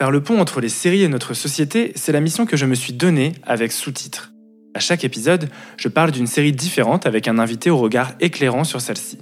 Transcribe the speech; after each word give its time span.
Faire 0.00 0.10
le 0.10 0.22
pont 0.22 0.40
entre 0.40 0.62
les 0.62 0.70
séries 0.70 1.02
et 1.02 1.08
notre 1.08 1.34
société, 1.34 1.92
c'est 1.94 2.10
la 2.10 2.22
mission 2.22 2.46
que 2.46 2.56
je 2.56 2.64
me 2.64 2.74
suis 2.74 2.94
donnée 2.94 3.34
avec 3.42 3.70
sous-titres. 3.70 4.32
À 4.72 4.80
chaque 4.80 5.04
épisode, 5.04 5.50
je 5.76 5.88
parle 5.88 6.10
d'une 6.10 6.26
série 6.26 6.52
différente 6.52 7.04
avec 7.04 7.28
un 7.28 7.38
invité 7.38 7.68
au 7.68 7.76
regard 7.76 8.12
éclairant 8.18 8.64
sur 8.64 8.80
celle-ci. 8.80 9.18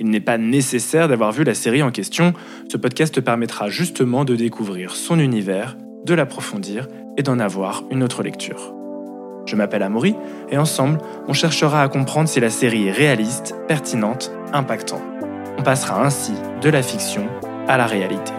Il 0.00 0.10
n'est 0.10 0.18
pas 0.18 0.36
nécessaire 0.36 1.06
d'avoir 1.06 1.30
vu 1.30 1.44
la 1.44 1.54
série 1.54 1.80
en 1.80 1.92
question, 1.92 2.34
ce 2.68 2.76
podcast 2.76 3.20
permettra 3.20 3.68
justement 3.68 4.24
de 4.24 4.34
découvrir 4.34 4.96
son 4.96 5.20
univers, 5.20 5.76
de 6.04 6.14
l'approfondir 6.14 6.88
et 7.16 7.22
d'en 7.22 7.38
avoir 7.38 7.84
une 7.92 8.02
autre 8.02 8.24
lecture. 8.24 8.74
Je 9.46 9.54
m'appelle 9.54 9.84
Amaury 9.84 10.16
et 10.50 10.58
ensemble, 10.58 10.98
on 11.28 11.34
cherchera 11.34 11.84
à 11.84 11.88
comprendre 11.88 12.28
si 12.28 12.40
la 12.40 12.50
série 12.50 12.88
est 12.88 12.92
réaliste, 12.92 13.54
pertinente, 13.68 14.32
impactante. 14.52 15.04
On 15.56 15.62
passera 15.62 16.04
ainsi 16.04 16.32
de 16.62 16.68
la 16.68 16.82
fiction 16.82 17.28
à 17.68 17.76
la 17.76 17.86
réalité. 17.86 18.32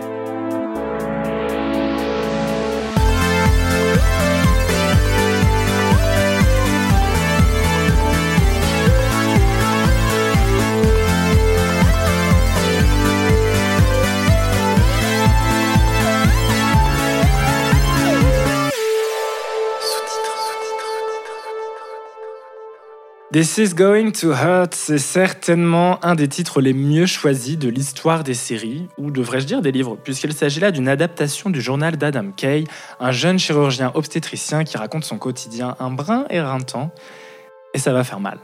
This 23.30 23.58
is 23.58 23.74
going 23.74 24.12
to 24.22 24.32
hurt, 24.32 24.74
c'est 24.74 24.98
certainement 24.98 26.00
un 26.02 26.16
des 26.16 26.30
titres 26.30 26.62
les 26.62 26.72
mieux 26.72 27.06
choisis 27.06 27.58
de 27.58 27.68
l'histoire 27.68 28.24
des 28.24 28.34
séries, 28.34 28.88
ou 28.98 29.12
devrais-je 29.12 29.46
dire 29.46 29.62
des 29.62 29.74
livres, 29.74 29.98
puisqu'il 30.02 30.32
s'agit 30.32 30.62
là 30.62 30.72
d'une 30.72 30.88
adaptation 30.88 31.50
du 31.50 31.60
journal 31.60 31.98
d'Adam 31.98 32.32
Kay, 32.32 32.64
un 33.02 33.12
jeune 33.12 33.38
chirurgien 33.38 33.92
obstétricien 33.96 34.64
qui 34.64 34.78
raconte 34.78 35.04
son 35.04 35.18
quotidien 35.18 35.76
un 35.82 35.92
brin 35.92 36.24
éreintant, 36.30 36.92
et 37.74 37.80
ça 37.80 37.92
va 37.92 38.06
faire 38.06 38.22
mal. 38.22 38.40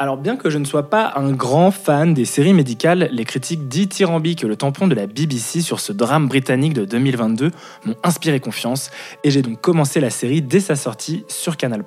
Alors 0.00 0.16
bien 0.16 0.36
que 0.36 0.50
je 0.50 0.58
ne 0.58 0.64
sois 0.64 0.90
pas 0.90 1.12
un 1.14 1.30
grand 1.30 1.70
fan 1.70 2.12
des 2.12 2.24
séries 2.24 2.54
médicales, 2.54 3.08
les 3.12 3.24
critiques 3.24 3.68
dithyrambiques 3.68 4.42
le 4.42 4.56
tampon 4.56 4.88
de 4.88 4.96
la 4.96 5.06
BBC 5.06 5.60
sur 5.60 5.78
ce 5.78 5.92
drame 5.92 6.26
britannique 6.26 6.74
de 6.74 6.84
2022 6.84 7.52
m'ont 7.84 7.96
inspiré 8.02 8.40
confiance, 8.40 8.90
et 9.22 9.30
j'ai 9.30 9.42
donc 9.42 9.60
commencé 9.60 10.00
la 10.00 10.10
série 10.10 10.42
dès 10.42 10.58
sa 10.58 10.74
sortie 10.74 11.24
sur 11.28 11.56
Canal+. 11.56 11.84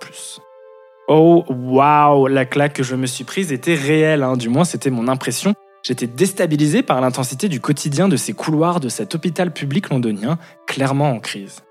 Oh 1.07 1.45
waouh, 1.49 2.25
la 2.25 2.45
claque 2.45 2.73
que 2.73 2.81
je 2.83 2.95
me 2.95 3.05
suis 3.05 3.23
prise 3.23 3.51
était 3.51 3.75
réelle, 3.75 4.23
hein. 4.23 4.37
du 4.37 4.49
moins 4.49 4.63
c'était 4.63 4.89
mon 4.89 5.07
impression. 5.07 5.53
J'étais 5.83 6.07
déstabilisé 6.07 6.81
par 6.81 6.99
l'intensité 6.99 7.47
du 7.47 7.59
quotidien 7.59 8.07
de 8.07 8.17
ces 8.17 8.33
couloirs 8.33 8.79
de 8.79 8.89
cet 8.89 9.13
hôpital 9.13 9.53
public 9.53 9.89
londonien, 9.89 10.39
clairement 10.65 11.11
en 11.11 11.19
crise. 11.19 11.61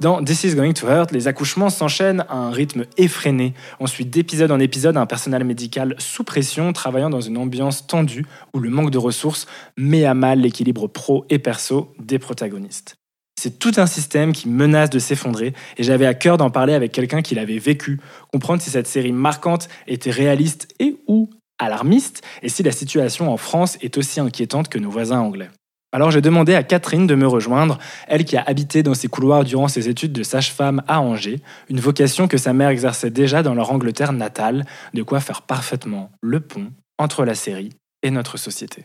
Dans 0.00 0.22
This 0.22 0.44
is 0.44 0.54
Going 0.54 0.74
to 0.74 0.86
Hurt, 0.86 1.10
les 1.10 1.26
accouchements 1.26 1.70
s'enchaînent 1.70 2.24
à 2.28 2.36
un 2.36 2.52
rythme 2.52 2.84
effréné. 2.98 3.52
On 3.80 3.88
suit 3.88 4.04
d'épisode 4.04 4.52
en 4.52 4.60
épisode 4.60 4.96
un 4.96 5.06
personnel 5.06 5.42
médical 5.42 5.96
sous 5.98 6.22
pression, 6.22 6.72
travaillant 6.72 7.10
dans 7.10 7.20
une 7.20 7.36
ambiance 7.36 7.88
tendue 7.88 8.26
où 8.54 8.60
le 8.60 8.70
manque 8.70 8.92
de 8.92 8.98
ressources 8.98 9.48
met 9.76 10.04
à 10.04 10.14
mal 10.14 10.38
l'équilibre 10.38 10.86
pro 10.86 11.24
et 11.30 11.40
perso 11.40 11.92
des 11.98 12.20
protagonistes. 12.20 12.94
C'est 13.40 13.60
tout 13.60 13.70
un 13.76 13.86
système 13.86 14.32
qui 14.32 14.48
menace 14.48 14.90
de 14.90 14.98
s'effondrer 14.98 15.54
et 15.76 15.84
j'avais 15.84 16.06
à 16.06 16.14
cœur 16.14 16.38
d'en 16.38 16.50
parler 16.50 16.74
avec 16.74 16.90
quelqu'un 16.90 17.22
qui 17.22 17.36
l'avait 17.36 17.60
vécu, 17.60 18.00
comprendre 18.32 18.60
si 18.60 18.68
cette 18.68 18.88
série 18.88 19.12
marquante 19.12 19.68
était 19.86 20.10
réaliste 20.10 20.66
et 20.80 20.96
ou 21.06 21.30
alarmiste 21.60 22.22
et 22.42 22.48
si 22.48 22.64
la 22.64 22.72
situation 22.72 23.32
en 23.32 23.36
France 23.36 23.78
est 23.80 23.96
aussi 23.96 24.18
inquiétante 24.18 24.68
que 24.68 24.80
nos 24.80 24.90
voisins 24.90 25.20
anglais. 25.20 25.50
Alors 25.92 26.10
j'ai 26.10 26.20
demandé 26.20 26.56
à 26.56 26.64
Catherine 26.64 27.06
de 27.06 27.14
me 27.14 27.28
rejoindre, 27.28 27.78
elle 28.08 28.24
qui 28.24 28.36
a 28.36 28.42
habité 28.42 28.82
dans 28.82 28.94
ces 28.94 29.06
couloirs 29.06 29.44
durant 29.44 29.68
ses 29.68 29.88
études 29.88 30.12
de 30.12 30.24
sage-femme 30.24 30.82
à 30.88 31.00
Angers, 31.00 31.40
une 31.68 31.78
vocation 31.78 32.26
que 32.26 32.38
sa 32.38 32.52
mère 32.52 32.70
exerçait 32.70 33.10
déjà 33.10 33.44
dans 33.44 33.54
leur 33.54 33.70
Angleterre 33.70 34.12
natale, 34.12 34.66
de 34.94 35.04
quoi 35.04 35.20
faire 35.20 35.42
parfaitement 35.42 36.10
le 36.22 36.40
pont 36.40 36.72
entre 36.98 37.24
la 37.24 37.36
série 37.36 37.70
et 38.02 38.10
notre 38.10 38.36
société. 38.36 38.84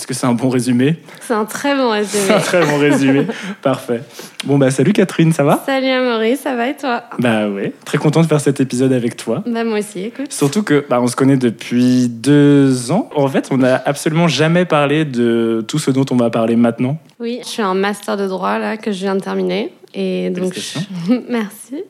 Est-ce 0.00 0.06
que 0.06 0.14
c'est 0.14 0.26
un 0.26 0.32
bon 0.32 0.48
résumé 0.48 0.96
C'est 1.20 1.34
un 1.34 1.44
très 1.44 1.76
bon 1.76 1.90
résumé. 1.90 2.30
Un 2.34 2.38
très 2.40 2.64
bon 2.64 2.78
résumé. 2.78 3.26
Parfait. 3.60 4.00
Bon, 4.46 4.56
bah, 4.56 4.70
salut 4.70 4.94
Catherine, 4.94 5.30
ça 5.30 5.44
va 5.44 5.62
Salut 5.66 5.88
Amaury, 5.88 6.38
ça 6.38 6.56
va 6.56 6.68
et 6.68 6.74
toi? 6.74 7.02
Bah 7.18 7.48
ouais, 7.50 7.74
très 7.84 7.98
content 7.98 8.22
de 8.22 8.26
faire 8.26 8.40
cet 8.40 8.60
épisode 8.60 8.94
avec 8.94 9.18
toi. 9.18 9.42
Bah 9.46 9.62
moi 9.62 9.78
aussi, 9.80 10.04
écoute. 10.04 10.32
Surtout 10.32 10.62
que 10.62 10.86
bah, 10.88 11.02
on 11.02 11.06
se 11.06 11.14
connaît 11.16 11.36
depuis 11.36 12.08
deux 12.08 12.90
ans. 12.90 13.10
En 13.14 13.28
fait, 13.28 13.48
on 13.50 13.58
n'a 13.58 13.82
absolument 13.84 14.26
jamais 14.26 14.64
parlé 14.64 15.04
de 15.04 15.62
tout 15.68 15.78
ce 15.78 15.90
dont 15.90 16.06
on 16.10 16.16
va 16.16 16.30
parler 16.30 16.56
maintenant. 16.56 16.96
Oui, 17.18 17.40
je 17.42 17.48
suis 17.48 17.62
un 17.62 17.74
master 17.74 18.16
de 18.16 18.26
droit 18.26 18.58
là 18.58 18.78
que 18.78 18.92
je 18.92 19.00
viens 19.00 19.16
de 19.16 19.20
terminer. 19.20 19.70
Et 19.92 20.30
donc, 20.30 20.54
je- 20.54 21.14
merci. 21.28 21.84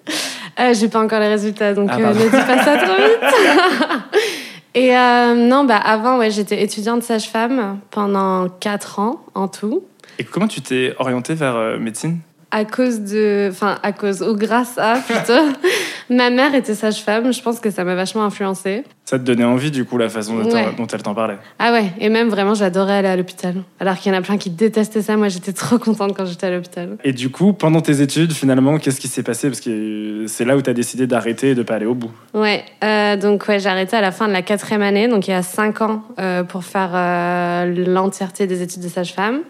Euh, 0.59 0.75
J'ai 0.75 0.89
pas 0.89 0.99
encore 1.01 1.21
les 1.21 1.29
résultats, 1.29 1.75
donc 1.75 1.89
Ah, 1.93 1.99
euh, 2.01 2.09
ne 2.09 2.15
dis 2.25 2.29
pas 2.31 2.65
ça 2.65 2.77
trop 2.77 2.97
vite. 2.97 3.35
Et 4.75 4.97
euh, 4.97 5.35
non, 5.35 5.65
bah 5.65 5.77
avant, 5.77 6.19
ouais, 6.19 6.31
j'étais 6.31 6.63
étudiante 6.63 7.03
sage-femme 7.03 7.81
pendant 7.91 8.49
4 8.49 8.99
ans 9.01 9.25
en 9.35 9.49
tout. 9.49 9.85
Et 10.19 10.25
comment 10.25 10.49
tu 10.49 10.61
t'es 10.61 10.95
orientée 10.99 11.35
vers 11.35 11.57
euh, 11.57 11.79
médecine? 11.79 12.19
À 12.51 12.65
cause 12.65 13.01
de. 13.01 13.49
Enfin, 13.51 13.79
à 13.83 13.93
cause, 13.93 14.23
ou 14.23 14.37
grâce 14.37 14.79
à 14.79 14.95
plutôt. 14.99 15.33
ma 16.11 16.29
mère 16.31 16.55
était 16.55 16.75
sage-femme, 16.75 17.33
je 17.33 17.41
pense 17.41 17.61
que 17.61 17.71
ça 17.71 17.85
m'a 17.85 17.95
vachement 17.95 18.25
influencée. 18.25 18.85
Ça 19.05 19.19
te 19.19 19.25
donnait 19.25 19.45
envie, 19.45 19.71
du 19.73 19.85
coup, 19.85 19.99
la 19.99 20.09
façon 20.09 20.37
dont, 20.39 20.53
Ouais. 20.53 20.67
dont 20.77 20.87
elle 20.87 21.03
t'en 21.03 21.15
parlait 21.15 21.39
Ah 21.59 21.73
ouais, 21.73 21.87
et 21.99 22.09
même 22.09 22.29
vraiment, 22.29 22.55
j'adorais 22.55 22.93
aller 22.95 23.09
à 23.09 23.17
l'hôpital. 23.17 23.55
Alors 23.81 23.97
qu'il 23.99 24.13
y 24.13 24.15
en 24.15 24.19
a 24.19 24.23
plein 24.23 24.37
qui 24.37 24.51
détestaient 24.51 25.03
ça, 25.03 25.17
moi 25.17 25.29
j'étais 25.29 25.53
trop 25.53 25.79
contente 25.79 26.17
quand 26.17 26.27
j'étais 26.27 26.47
à 26.47 26.51
l'hôpital. 26.51 26.97
Et 27.03 27.13
du 27.13 27.31
coup, 27.31 27.53
pendant 27.53 27.81
tes 27.81 28.03
études, 28.03 28.33
finalement, 28.33 28.79
qu'est-ce 28.79 29.01
qui 29.01 29.09
s'est 29.09 29.23
passé? 29.25 29.49
Parce 29.49 29.61
que 29.61 30.27
c'est 30.29 30.45
là 30.45 30.57
où 30.57 30.63
tu 30.63 30.71
as 30.71 30.75
décidé 30.75 31.07
d'arrêter 31.09 31.51
et 31.51 31.55
de 31.55 31.63
pas 31.63 31.75
aller 31.77 31.87
au 31.87 31.95
bout. 31.95 32.11
Ouais, 32.35 32.65
euh, 32.85 33.17
donc 33.17 33.47
ouais, 33.49 33.59
j'ai 33.59 33.69
arrêté 33.69 33.97
à 33.97 34.01
la 34.01 34.13
fin 34.13 34.29
de 34.29 34.33
la 34.33 34.43
quatrième 34.43 34.83
année, 34.83 35.09
donc 35.09 35.27
il 35.27 35.33
y 35.33 35.35
a 35.35 35.43
cinq 35.43 35.81
ans 35.81 36.03
euh, 36.21 36.45
pour 36.45 36.63
faire 36.65 36.91
euh, 36.95 37.85
l'entièreté 37.87 38.47
des 38.47 38.63
études 38.63 38.83
de 38.83 38.89
sage-femme. 38.89 39.41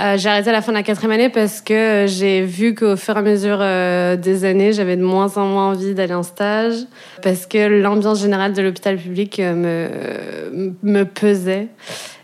Euh, 0.00 0.16
j'ai 0.16 0.28
arrêté 0.30 0.48
à 0.48 0.52
la 0.52 0.62
fin 0.62 0.72
de 0.72 0.76
la 0.78 0.82
quatrième 0.82 1.12
année 1.12 1.28
parce 1.28 1.60
que 1.60 2.06
j'ai 2.08 2.42
vu 2.42 2.74
qu'au 2.74 2.96
fur 2.96 3.14
et 3.16 3.18
à 3.18 3.22
mesure 3.22 3.58
euh, 3.60 4.16
des 4.16 4.44
années, 4.46 4.72
j'avais 4.72 4.96
de 4.96 5.02
moins 5.02 5.36
en 5.36 5.46
moins 5.46 5.68
envie 5.72 5.92
d'aller 5.94 6.14
en 6.14 6.22
stage 6.22 6.76
parce 7.22 7.44
que 7.46 7.68
l'ambiance 7.82 8.22
générale 8.22 8.54
de 8.54 8.62
l'hôpital 8.62 8.96
public 8.96 9.38
euh, 9.38 10.48
me, 10.50 10.72
me 10.82 11.04
pesait 11.04 11.68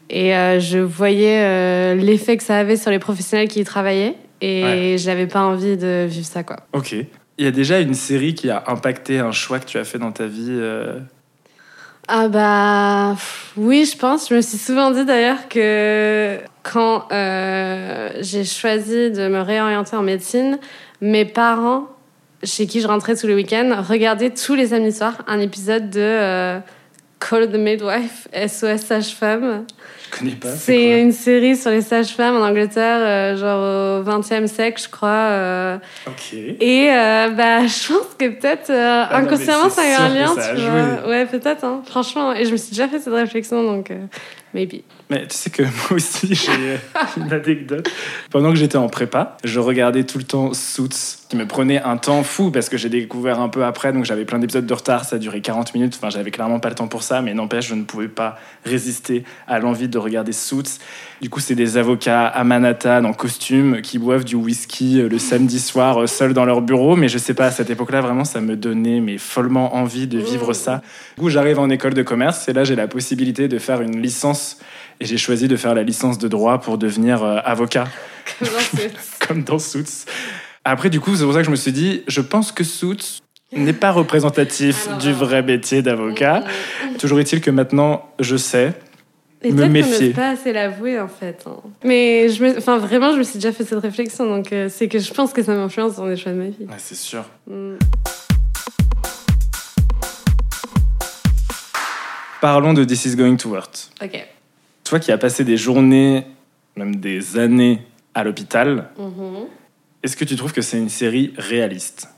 et 0.08 0.34
euh, 0.34 0.58
je 0.60 0.78
voyais 0.78 1.94
l'effet 1.94 2.38
que 2.38 2.42
ça 2.42 2.56
avait 2.56 2.76
sur 2.76 2.90
les 2.90 2.98
professionnels 2.98 3.48
qui 3.48 3.60
y 3.60 3.64
travaillaient 3.64 4.14
et 4.40 4.62
Ouais. 4.64 4.94
j'avais 4.98 5.26
pas 5.26 5.42
envie 5.42 5.76
de 5.76 6.06
vivre 6.08 6.26
ça 6.26 6.42
quoi. 6.44 6.56
Ok. 6.72 6.92
Il 6.92 7.44
y 7.44 7.46
a 7.46 7.50
déjà 7.52 7.80
une 7.80 7.94
série 7.94 8.34
qui 8.34 8.48
a 8.50 8.64
impacté 8.68 9.18
un 9.18 9.30
choix 9.32 9.58
que 9.58 9.66
tu 9.66 9.76
as 9.78 9.84
fait 9.84 9.98
dans 9.98 10.10
ta 10.12 10.26
vie 10.26 10.58
Ah 12.10 12.28
bah 12.28 13.16
oui, 13.58 13.84
je 13.84 13.94
pense. 13.94 14.30
Je 14.30 14.34
me 14.34 14.40
suis 14.40 14.56
souvent 14.56 14.90
dit 14.90 15.04
d'ailleurs 15.04 15.46
que 15.50 16.38
quand 16.62 17.04
euh, 17.12 18.08
j'ai 18.20 18.44
choisi 18.44 19.10
de 19.10 19.28
me 19.28 19.42
réorienter 19.42 19.94
en 19.94 20.02
médecine, 20.02 20.58
mes 21.02 21.26
parents, 21.26 21.84
chez 22.42 22.66
qui 22.66 22.80
je 22.80 22.86
rentrais 22.88 23.14
tous 23.14 23.26
les 23.26 23.34
week-ends, 23.34 23.82
regardaient 23.86 24.30
tous 24.30 24.54
les 24.54 24.68
samedis 24.68 24.96
soirs 24.96 25.22
un 25.26 25.38
épisode 25.38 25.90
de 25.90 26.00
euh, 26.00 26.60
Call 27.20 27.52
the 27.52 27.56
Midwife, 27.56 28.26
SOS 28.32 28.86
Sage-Femme. 28.86 29.66
Je 30.12 30.18
connais 30.18 30.32
pas. 30.32 30.48
C'est 30.52 31.00
une 31.00 31.12
série 31.12 31.56
sur 31.56 31.70
les 31.70 31.82
sages-femmes 31.82 32.36
en 32.36 32.44
Angleterre, 32.44 32.98
euh, 33.00 33.36
genre 33.36 34.00
au 34.00 34.04
XXe 34.20 34.50
siècle, 34.50 34.80
je 34.82 34.88
crois. 34.88 35.08
euh, 35.08 35.76
Ok. 36.06 36.32
et 36.34 36.90
euh, 36.90 37.30
bah, 37.30 37.66
je 37.66 37.88
pense 37.92 38.14
que 38.18 38.28
peut-être 38.28 38.70
Ah 38.70 39.16
inconsciemment 39.16 39.68
ça 39.70 39.82
a 39.82 39.88
eu 39.88 39.94
un 39.94 40.08
lien, 40.08 40.34
tu 40.34 40.60
vois. 40.60 41.08
Ouais, 41.08 41.26
peut-être, 41.26 41.64
hein, 41.64 41.82
franchement. 41.86 42.32
Et 42.34 42.44
je 42.44 42.52
me 42.52 42.56
suis 42.56 42.70
déjà 42.70 42.88
fait 42.88 42.98
cette 43.00 43.12
réflexion, 43.12 43.62
donc 43.62 43.92
maybe. 44.54 44.82
Mais 45.10 45.26
tu 45.26 45.36
sais 45.36 45.50
que 45.50 45.62
moi 45.62 45.92
aussi, 45.92 46.34
j'ai 46.34 46.78
une 47.16 47.32
anecdote. 47.32 47.88
Pendant 48.30 48.50
que 48.50 48.56
j'étais 48.56 48.76
en 48.76 48.88
prépa, 48.88 49.36
je 49.44 49.58
regardais 49.58 50.04
tout 50.04 50.18
le 50.18 50.24
temps 50.24 50.52
Suits, 50.52 51.16
qui 51.30 51.36
me 51.36 51.46
prenait 51.46 51.80
un 51.82 51.96
temps 51.96 52.22
fou 52.22 52.50
parce 52.50 52.68
que 52.68 52.76
j'ai 52.76 52.88
découvert 52.90 53.40
un 53.40 53.48
peu 53.48 53.64
après, 53.64 53.92
donc 53.92 54.04
j'avais 54.04 54.24
plein 54.26 54.38
d'épisodes 54.38 54.66
de 54.66 54.74
retard, 54.74 55.04
ça 55.06 55.18
durait 55.18 55.40
40 55.40 55.74
minutes. 55.74 55.94
Enfin, 55.98 56.10
j'avais 56.10 56.30
clairement 56.30 56.60
pas 56.60 56.68
le 56.68 56.74
temps 56.74 56.88
pour 56.88 57.02
ça, 57.02 57.22
mais 57.22 57.32
n'empêche, 57.34 57.68
je 57.68 57.74
ne 57.74 57.84
pouvais 57.84 58.08
pas 58.08 58.36
résister 58.66 59.24
à 59.46 59.58
l'envie 59.60 59.88
de 59.88 59.97
regarder 59.98 60.32
Suits. 60.32 60.78
Du 61.20 61.28
coup, 61.30 61.40
c'est 61.40 61.54
des 61.54 61.76
avocats 61.76 62.26
à 62.26 62.44
Manhattan 62.44 63.04
en 63.04 63.12
costume 63.12 63.80
qui 63.82 63.98
boivent 63.98 64.24
du 64.24 64.34
whisky 64.36 65.00
euh, 65.00 65.08
le 65.08 65.18
samedi 65.18 65.58
soir 65.60 66.02
euh, 66.02 66.06
seuls 66.06 66.32
dans 66.34 66.44
leur 66.44 66.60
bureau, 66.62 66.96
mais 66.96 67.08
je 67.08 67.18
sais 67.18 67.34
pas, 67.34 67.46
à 67.46 67.50
cette 67.50 67.70
époque-là, 67.70 68.00
vraiment, 68.00 68.24
ça 68.24 68.40
me 68.40 68.56
donnait 68.56 69.00
mais 69.00 69.18
follement 69.18 69.74
envie 69.76 70.06
de 70.06 70.18
vivre 70.18 70.52
ça. 70.52 70.82
Du 71.16 71.22
coup, 71.22 71.28
j'arrive 71.30 71.58
en 71.58 71.68
école 71.70 71.94
de 71.94 72.02
commerce 72.02 72.48
et 72.48 72.52
là, 72.52 72.64
j'ai 72.64 72.76
la 72.76 72.88
possibilité 72.88 73.48
de 73.48 73.58
faire 73.58 73.80
une 73.80 74.00
licence. 74.00 74.58
Et 75.00 75.04
j'ai 75.06 75.16
choisi 75.18 75.46
de 75.46 75.56
faire 75.56 75.74
la 75.76 75.84
licence 75.84 76.18
de 76.18 76.26
droit 76.26 76.60
pour 76.60 76.76
devenir 76.78 77.22
euh, 77.22 77.38
avocat, 77.44 77.86
Comme 78.38 78.48
dans 78.48 78.58
ce- 78.60 78.86
comme 79.28 79.42
dans 79.44 79.58
Suits. 79.58 80.04
Après, 80.64 80.90
du 80.90 80.98
coup, 81.00 81.14
c'est 81.16 81.24
pour 81.24 81.32
ça 81.32 81.38
que 81.40 81.46
je 81.46 81.50
me 81.50 81.56
suis 81.56 81.72
dit, 81.72 82.02
je 82.08 82.20
pense 82.20 82.50
que 82.52 82.64
Suits 82.64 83.20
n'est 83.56 83.72
pas 83.72 83.92
représentatif 83.92 84.88
du 84.98 85.12
vrai 85.12 85.42
métier 85.42 85.80
d'avocat. 85.82 86.44
Toujours 86.98 87.18
est-il 87.20 87.40
que 87.40 87.50
maintenant, 87.50 88.04
je 88.20 88.36
sais, 88.36 88.74
Et 89.42 89.52
me 89.52 89.66
méfier. 89.68 90.06
n'ose 90.08 90.14
pas 90.16 90.30
assez 90.30 90.52
l'avouer, 90.52 90.98
en 91.00 91.06
fait. 91.08 91.44
hein. 91.46 91.56
Mais 91.84 92.28
je 92.28 92.42
me... 92.42 92.58
enfin, 92.58 92.78
vraiment, 92.78 93.12
je 93.12 93.18
me 93.18 93.22
suis 93.22 93.34
déjà 93.38 93.52
fait 93.52 93.64
cette 93.64 93.78
réflexion. 93.78 94.26
Donc, 94.26 94.52
euh, 94.52 94.68
c'est 94.68 94.88
que 94.88 94.98
je 94.98 95.12
pense 95.14 95.32
que 95.32 95.42
ça 95.42 95.54
m'influence 95.54 95.94
dans 95.96 96.06
les 96.06 96.16
choix 96.16 96.32
de 96.32 96.38
ma 96.38 96.46
vie. 96.48 96.64
Ouais, 96.64 96.74
c'est 96.78 96.96
sûr. 96.96 97.24
Mm. 97.46 97.74
Parlons 102.40 102.72
de 102.72 102.84
This 102.84 103.04
is 103.06 103.16
Going 103.16 103.36
to 103.36 103.54
Hurt. 103.54 103.90
Ok. 104.02 104.26
Toi 104.84 105.00
qui 105.00 105.10
as 105.12 105.18
passé 105.18 105.44
des 105.44 105.56
journées, 105.56 106.24
même 106.76 106.96
des 106.96 107.38
années 107.38 107.82
à 108.14 108.24
l'hôpital, 108.24 108.90
Mhm. 108.98 109.46
est-ce 110.02 110.16
que 110.16 110.24
tu 110.24 110.36
trouves 110.36 110.52
que 110.52 110.62
c'est 110.62 110.78
une 110.78 110.88
série 110.88 111.32
réaliste? 111.36 112.08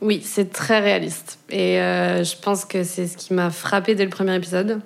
Oui, 0.00 0.22
c'est 0.24 0.52
très 0.52 0.78
réaliste. 0.80 1.38
Et 1.50 1.80
euh, 1.80 2.22
je 2.22 2.36
pense 2.36 2.64
que 2.64 2.84
c'est 2.84 3.06
ce 3.08 3.16
qui 3.16 3.34
m'a 3.34 3.50
frappé 3.50 3.94
dès 3.94 4.04
le 4.04 4.10
premier 4.10 4.36
épisode. 4.36 4.80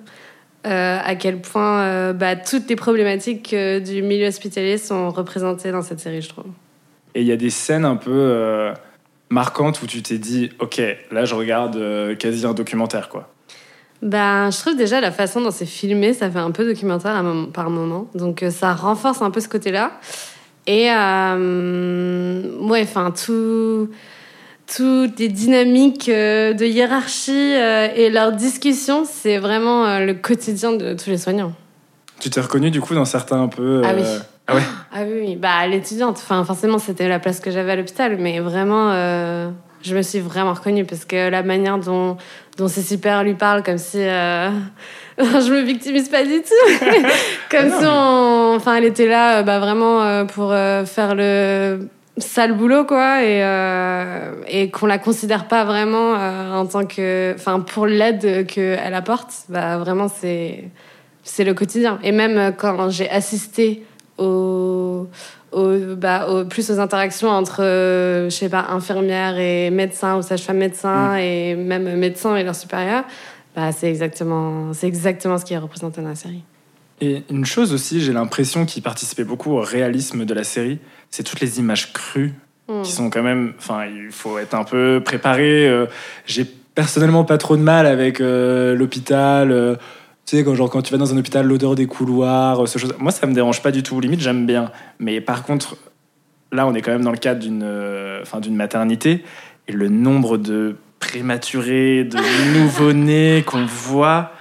Euh, 0.65 0.97
à 1.03 1.15
quel 1.15 1.41
point 1.41 1.81
euh, 1.81 2.13
bah, 2.13 2.37
toutes 2.37 2.69
les 2.69 2.77
problématiques 2.77 3.53
euh, 3.53 3.81
du 3.81 4.01
milieu 4.01 4.27
hospitalier 4.27 4.77
sont 4.77 5.09
représentées 5.09 5.71
dans 5.71 5.81
cette 5.81 5.99
série, 5.99 6.21
je 6.21 6.29
trouve. 6.29 6.45
Et 7.15 7.21
il 7.21 7.27
y 7.27 7.33
a 7.33 7.35
des 7.35 7.49
scènes 7.49 7.83
un 7.83 7.97
peu 7.97 8.73
marquantes 9.29 9.81
où 9.83 9.87
tu 9.87 10.01
t'es 10.01 10.17
dit, 10.17 10.51
ok, 10.59 10.81
là 11.11 11.25
je 11.25 11.35
regarde 11.35 11.77
quasi 12.17 12.45
un 12.45 12.53
documentaire, 12.53 13.09
quoi. 13.09 13.29
Ben, 14.01 14.49
je 14.49 14.57
trouve 14.57 14.75
déjà 14.75 14.99
la 14.99 15.11
façon 15.11 15.39
dont 15.41 15.51
c'est 15.51 15.67
filmé, 15.67 16.13
ça 16.13 16.31
fait 16.31 16.39
un 16.39 16.49
peu 16.51 16.65
documentaire 16.65 17.23
par 17.53 17.69
moment. 17.69 18.07
Donc 18.15 18.43
ça 18.49 18.73
renforce 18.73 19.21
un 19.21 19.29
peu 19.29 19.41
ce 19.41 19.47
côté-là. 19.47 19.91
Et 20.65 20.85
ouais, 20.87 22.81
enfin 22.81 23.11
tout, 23.11 23.89
toutes 24.67 25.19
les 25.19 25.29
dynamiques 25.29 26.09
euh, 26.09 26.53
de 26.53 26.65
hiérarchie 26.65 27.31
euh, 27.55 27.87
et 27.95 28.09
leurs 28.09 28.31
discussions, 28.31 29.03
c'est 29.05 29.37
vraiment 29.37 29.85
euh, 29.85 30.05
le 30.05 30.13
quotidien 30.13 30.71
de 30.73 30.93
tous 30.93 31.09
les 31.09 31.17
soignants. 31.17 31.53
Tu 32.19 32.29
t'es 32.29 32.41
reconnu 32.41 32.71
du 32.71 32.79
coup 32.81 32.95
dans 32.95 33.05
certains 33.05 33.41
un 33.41 33.47
peu. 33.47 33.81
Ah 33.85 33.91
oui. 33.95 34.03
Ah 34.47 34.55
ouais 34.55 34.61
Ah 34.93 34.99
oui, 35.03 35.19
oui. 35.21 35.35
bah 35.35 35.65
l'étudiante. 35.67 36.17
Enfin, 36.17 36.43
forcément, 36.43 36.79
c'était 36.79 37.07
la 37.07 37.19
place 37.19 37.39
que 37.39 37.51
j'avais 37.51 37.73
à 37.73 37.75
l'hôpital, 37.75 38.17
mais 38.19 38.39
vraiment, 38.39 38.91
euh, 38.91 39.49
je 39.81 39.95
me 39.95 40.01
suis 40.01 40.19
vraiment 40.19 40.53
reconnue 40.53 40.85
parce 40.85 41.05
que 41.05 41.29
la 41.29 41.43
manière 41.43 41.77
dont, 41.77 42.17
dont 42.57 42.67
ces 42.67 42.81
super 42.81 43.23
lui 43.23 43.35
parle, 43.35 43.63
comme 43.63 43.77
si 43.77 43.99
euh, 43.99 44.49
je 45.17 45.51
me 45.53 45.61
victimise 45.61 46.09
pas 46.09 46.23
du 46.23 46.41
tout, 46.41 46.85
comme 47.49 47.59
Ah 47.61 47.69
non, 47.69 47.79
si 47.79 47.85
on, 47.85 48.55
enfin, 48.55 48.75
elle 48.75 48.85
était 48.85 49.07
là, 49.07 49.43
bah 49.43 49.59
vraiment 49.59 50.01
euh, 50.01 50.25
pour 50.25 50.49
faire 50.51 51.15
le 51.15 51.87
sale 52.17 52.53
boulot, 52.53 52.85
quoi, 52.85 53.23
et 53.23 53.43
euh, 53.43 54.33
et 54.47 54.69
qu'on 54.69 54.85
la 54.85 54.99
considère 54.99 55.47
pas 55.47 55.63
vraiment 55.65 56.15
euh, 56.15 56.53
en 56.53 56.65
tant 56.65 56.85
que, 56.85 57.33
enfin, 57.35 57.59
pour 57.59 57.87
l'aide 57.87 58.45
qu'elle 58.47 58.93
apporte, 58.93 59.33
bah 59.49 59.77
vraiment 59.77 60.07
c'est 60.07 60.65
c'est 61.23 61.43
le 61.43 61.53
quotidien. 61.53 61.99
Et 62.03 62.11
même 62.11 62.37
euh, 62.37 62.51
quand 62.51 62.89
j'ai 62.89 63.09
assisté 63.09 63.83
aux, 64.19 65.07
aux- 65.51 65.95
bah, 65.97 66.27
plus 66.49 66.69
aux 66.69 66.79
interactions 66.79 67.29
entre, 67.29 67.63
euh, 67.63 68.25
je 68.29 68.35
sais 68.35 68.49
pas, 68.49 68.67
infirmières 68.69 69.39
et 69.39 69.69
médecins 69.71 70.17
ou 70.17 70.21
sage-femme 70.21 70.57
médecin 70.57 71.15
et 71.15 71.55
même 71.55 71.95
médecins 71.97 72.35
et 72.35 72.43
leurs 72.43 72.55
supérieurs, 72.55 73.05
bah, 73.55 73.71
c'est 73.71 73.89
exactement, 73.89 74.73
c'est 74.73 74.87
exactement 74.87 75.37
ce 75.39 75.45
qui 75.45 75.53
est 75.53 75.57
représenté 75.57 76.01
dans 76.01 76.09
la 76.09 76.15
série. 76.15 76.43
Et 77.01 77.23
une 77.31 77.45
chose 77.45 77.73
aussi, 77.73 78.01
j'ai 78.01 78.13
l'impression 78.13 78.65
qui 78.65 78.79
participait 78.81 79.23
beaucoup 79.23 79.51
au 79.53 79.61
réalisme 79.61 80.25
de 80.25 80.33
la 80.33 80.43
série, 80.43 80.79
c'est 81.13 81.23
toutes 81.23 81.41
les 81.41 81.59
images 81.59 81.93
crues 81.93 82.33
Mm. 82.69 82.81
qui 82.83 82.91
sont 82.93 83.09
quand 83.09 83.23
même. 83.23 83.51
Enfin, 83.57 83.85
il 83.85 84.09
faut 84.09 84.37
être 84.37 84.53
un 84.53 84.63
peu 84.63 85.01
préparé. 85.03 85.67
euh, 85.67 85.85
J'ai 86.25 86.45
personnellement 86.45 87.25
pas 87.25 87.37
trop 87.37 87.57
de 87.57 87.61
mal 87.61 87.85
avec 87.85 88.21
euh, 88.21 88.73
l'hôpital. 88.73 89.51
euh, 89.51 89.75
tu 90.25 90.37
sais, 90.37 90.45
quand, 90.45 90.55
genre, 90.55 90.69
quand 90.69 90.81
tu 90.81 90.93
vas 90.93 90.97
dans 90.97 91.13
un 91.13 91.17
hôpital, 91.17 91.45
l'odeur 91.45 91.75
des 91.75 91.87
couloirs, 91.87 92.65
ce 92.69 92.79
chose. 92.79 92.95
Moi, 92.99 93.11
ça 93.11 93.27
me 93.27 93.33
dérange 93.33 93.61
pas 93.61 93.71
du 93.71 93.83
tout. 93.83 93.99
Limite, 93.99 94.21
j'aime 94.21 94.45
bien. 94.45 94.71
Mais 94.99 95.19
par 95.19 95.43
contre, 95.43 95.75
là, 96.53 96.65
on 96.65 96.73
est 96.73 96.81
quand 96.81 96.91
même 96.93 97.03
dans 97.03 97.11
le 97.11 97.17
cadre 97.17 97.41
d'une 97.41 97.63
euh, 97.65 98.23
d'une 98.41 98.55
maternité. 98.55 99.25
Et 99.67 99.73
le 99.73 99.89
nombre 99.89 100.37
de 100.37 100.77
prématurés, 101.01 102.05
de 102.05 102.17
nouveau-nés 102.57 103.43
qu'on 103.45 103.65
voit, 103.65 104.31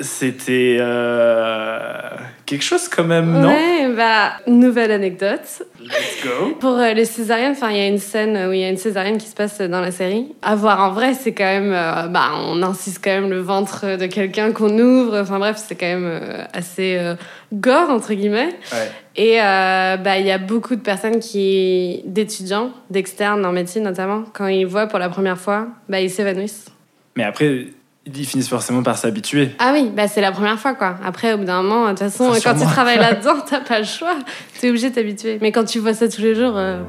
c'était 0.00 0.76
euh, 0.80 1.98
quelque 2.46 2.62
chose 2.62 2.88
quand 2.88 3.04
même, 3.04 3.32
non? 3.32 3.48
Ouais, 3.48 3.88
bah, 3.96 4.32
nouvelle 4.46 4.92
anecdote. 4.92 5.62
Let's 5.80 6.24
go. 6.24 6.56
Pour 6.60 6.78
euh, 6.78 6.92
les 6.92 7.04
césariennes, 7.04 7.52
enfin, 7.52 7.70
il 7.70 7.76
y 7.76 7.80
a 7.80 7.86
une 7.86 7.98
scène 7.98 8.48
où 8.48 8.52
il 8.52 8.60
y 8.60 8.64
a 8.64 8.68
une 8.68 8.76
césarienne 8.76 9.18
qui 9.18 9.26
se 9.26 9.34
passe 9.34 9.60
dans 9.60 9.80
la 9.80 9.90
série. 9.90 10.34
À 10.42 10.54
voir 10.54 10.80
en 10.80 10.92
vrai, 10.92 11.14
c'est 11.14 11.32
quand 11.32 11.44
même, 11.44 11.72
euh, 11.72 12.06
bah, 12.08 12.30
on 12.46 12.62
insiste 12.62 13.02
quand 13.02 13.10
même 13.10 13.30
le 13.30 13.40
ventre 13.40 13.96
de 13.96 14.06
quelqu'un 14.06 14.52
qu'on 14.52 14.78
ouvre. 14.78 15.18
Enfin 15.18 15.38
bref, 15.38 15.56
c'est 15.56 15.74
quand 15.74 15.86
même 15.86 16.20
assez 16.52 16.98
gore 17.52 17.90
entre 17.90 18.14
guillemets. 18.14 18.50
Ouais. 18.72 18.90
Et 19.16 19.38
bah, 19.38 20.18
il 20.18 20.26
y 20.26 20.30
a 20.30 20.38
beaucoup 20.38 20.76
de 20.76 20.80
personnes 20.80 21.18
qui, 21.18 22.02
d'étudiants, 22.04 22.70
d'externes 22.90 23.44
en 23.44 23.52
médecine 23.52 23.82
notamment, 23.82 24.24
quand 24.32 24.46
ils 24.46 24.66
voient 24.66 24.86
pour 24.86 24.98
la 24.98 25.08
première 25.08 25.38
fois, 25.38 25.68
bah, 25.88 26.00
ils 26.00 26.10
s'évanouissent. 26.10 26.66
Mais 27.16 27.24
après, 27.24 27.66
ils 28.16 28.26
finissent 28.26 28.48
forcément 28.48 28.82
par 28.82 28.96
s'habituer. 28.98 29.50
Ah 29.58 29.70
oui, 29.72 29.90
bah, 29.94 30.08
c'est 30.08 30.20
la 30.20 30.32
première 30.32 30.58
fois 30.58 30.74
quoi. 30.74 30.96
Après, 31.04 31.32
au 31.34 31.38
bout 31.38 31.44
d'un 31.44 31.62
moment, 31.62 31.84
de 31.84 31.90
toute 31.90 31.98
façon, 32.00 32.32
quand 32.42 32.54
tu 32.54 32.64
travailles 32.66 32.98
là-dedans, 33.00 33.40
t'as 33.48 33.60
pas 33.60 33.78
le 33.78 33.84
choix. 33.84 34.14
T'es 34.60 34.68
obligé 34.68 34.90
de 34.90 34.94
t'habituer. 34.94 35.38
Mais 35.40 35.52
quand 35.52 35.64
tu 35.64 35.78
vois 35.78 35.94
ça 35.94 36.08
tous 36.08 36.20
les 36.22 36.34
jours. 36.34 36.54
euh, 36.56 36.80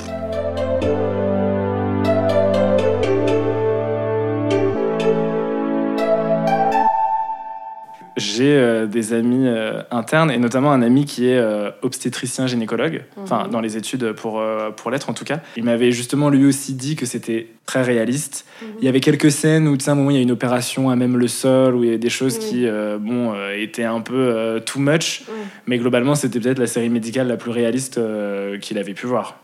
J'ai 8.20 8.56
euh, 8.56 8.86
des 8.86 9.14
amis 9.14 9.48
euh, 9.48 9.82
internes 9.92 10.30
et 10.32 10.38
notamment 10.38 10.72
un 10.72 10.82
ami 10.82 11.06
qui 11.06 11.28
est 11.28 11.38
euh, 11.38 11.72
obstétricien 11.82 12.46
gynécologue, 12.48 13.04
enfin 13.18 13.46
Mhm. 13.46 13.52
dans 13.52 13.62
les 13.62 13.78
études 13.78 14.12
pour, 14.14 14.42
pour 14.76 14.92
l'être 14.92 15.10
en 15.10 15.14
tout 15.14 15.26
cas. 15.26 15.40
Il 15.58 15.64
m'avait 15.64 15.92
justement 15.92 16.30
lui 16.30 16.46
aussi 16.46 16.74
dit 16.74 16.96
que 16.96 17.06
c'était 17.06 17.48
très 17.66 17.82
réaliste. 17.82 18.46
Il 18.80 18.86
y 18.86 18.88
avait 18.88 19.00
quelques 19.00 19.32
scènes 19.32 19.68
où 19.68 19.78
tu 19.78 19.84
sais, 19.86 19.90
à 19.90 19.94
un 19.94 19.96
moment 19.96 20.10
il 20.12 20.16
y 20.18 20.20
a 20.20 20.22
une 20.24 20.32
opération 20.32 20.90
à 20.90 20.96
même 20.96 21.18
le 21.18 21.28
sol, 21.28 21.76
où 21.76 21.84
il 21.84 21.90
y 21.92 21.94
a 21.94 21.98
des 21.98 22.10
choses 22.10 22.38
Oui. 22.42 22.46
qui 22.50 22.68
bon, 23.00 23.34
étaient 23.58 23.84
un 23.86 24.02
peu 24.02 24.62
too 24.66 24.80
much, 24.80 25.24
mais 25.68 25.78
globalement 25.78 26.16
c'était 26.16 26.40
peut-être 26.40 26.60
la 26.60 26.68
série 26.68 26.90
médicale 26.90 27.28
la 27.28 27.38
plus 27.38 27.52
réaliste 27.52 28.00
qu'il 28.62 28.78
avait 28.78 28.94
pu 28.94 29.08
voir. 29.08 29.40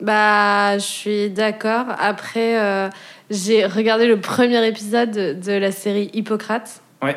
Bah, 0.00 0.78
je 0.78 0.84
suis 0.84 1.30
d'accord. 1.30 1.86
Après, 1.98 2.90
j'ai 3.30 3.66
regardé 3.66 4.06
le 4.06 4.18
premier 4.20 4.66
épisode 4.66 5.10
de 5.40 5.52
la 5.52 5.72
série 5.72 6.10
Hippocrate. 6.14 6.80
Ouais. 7.02 7.16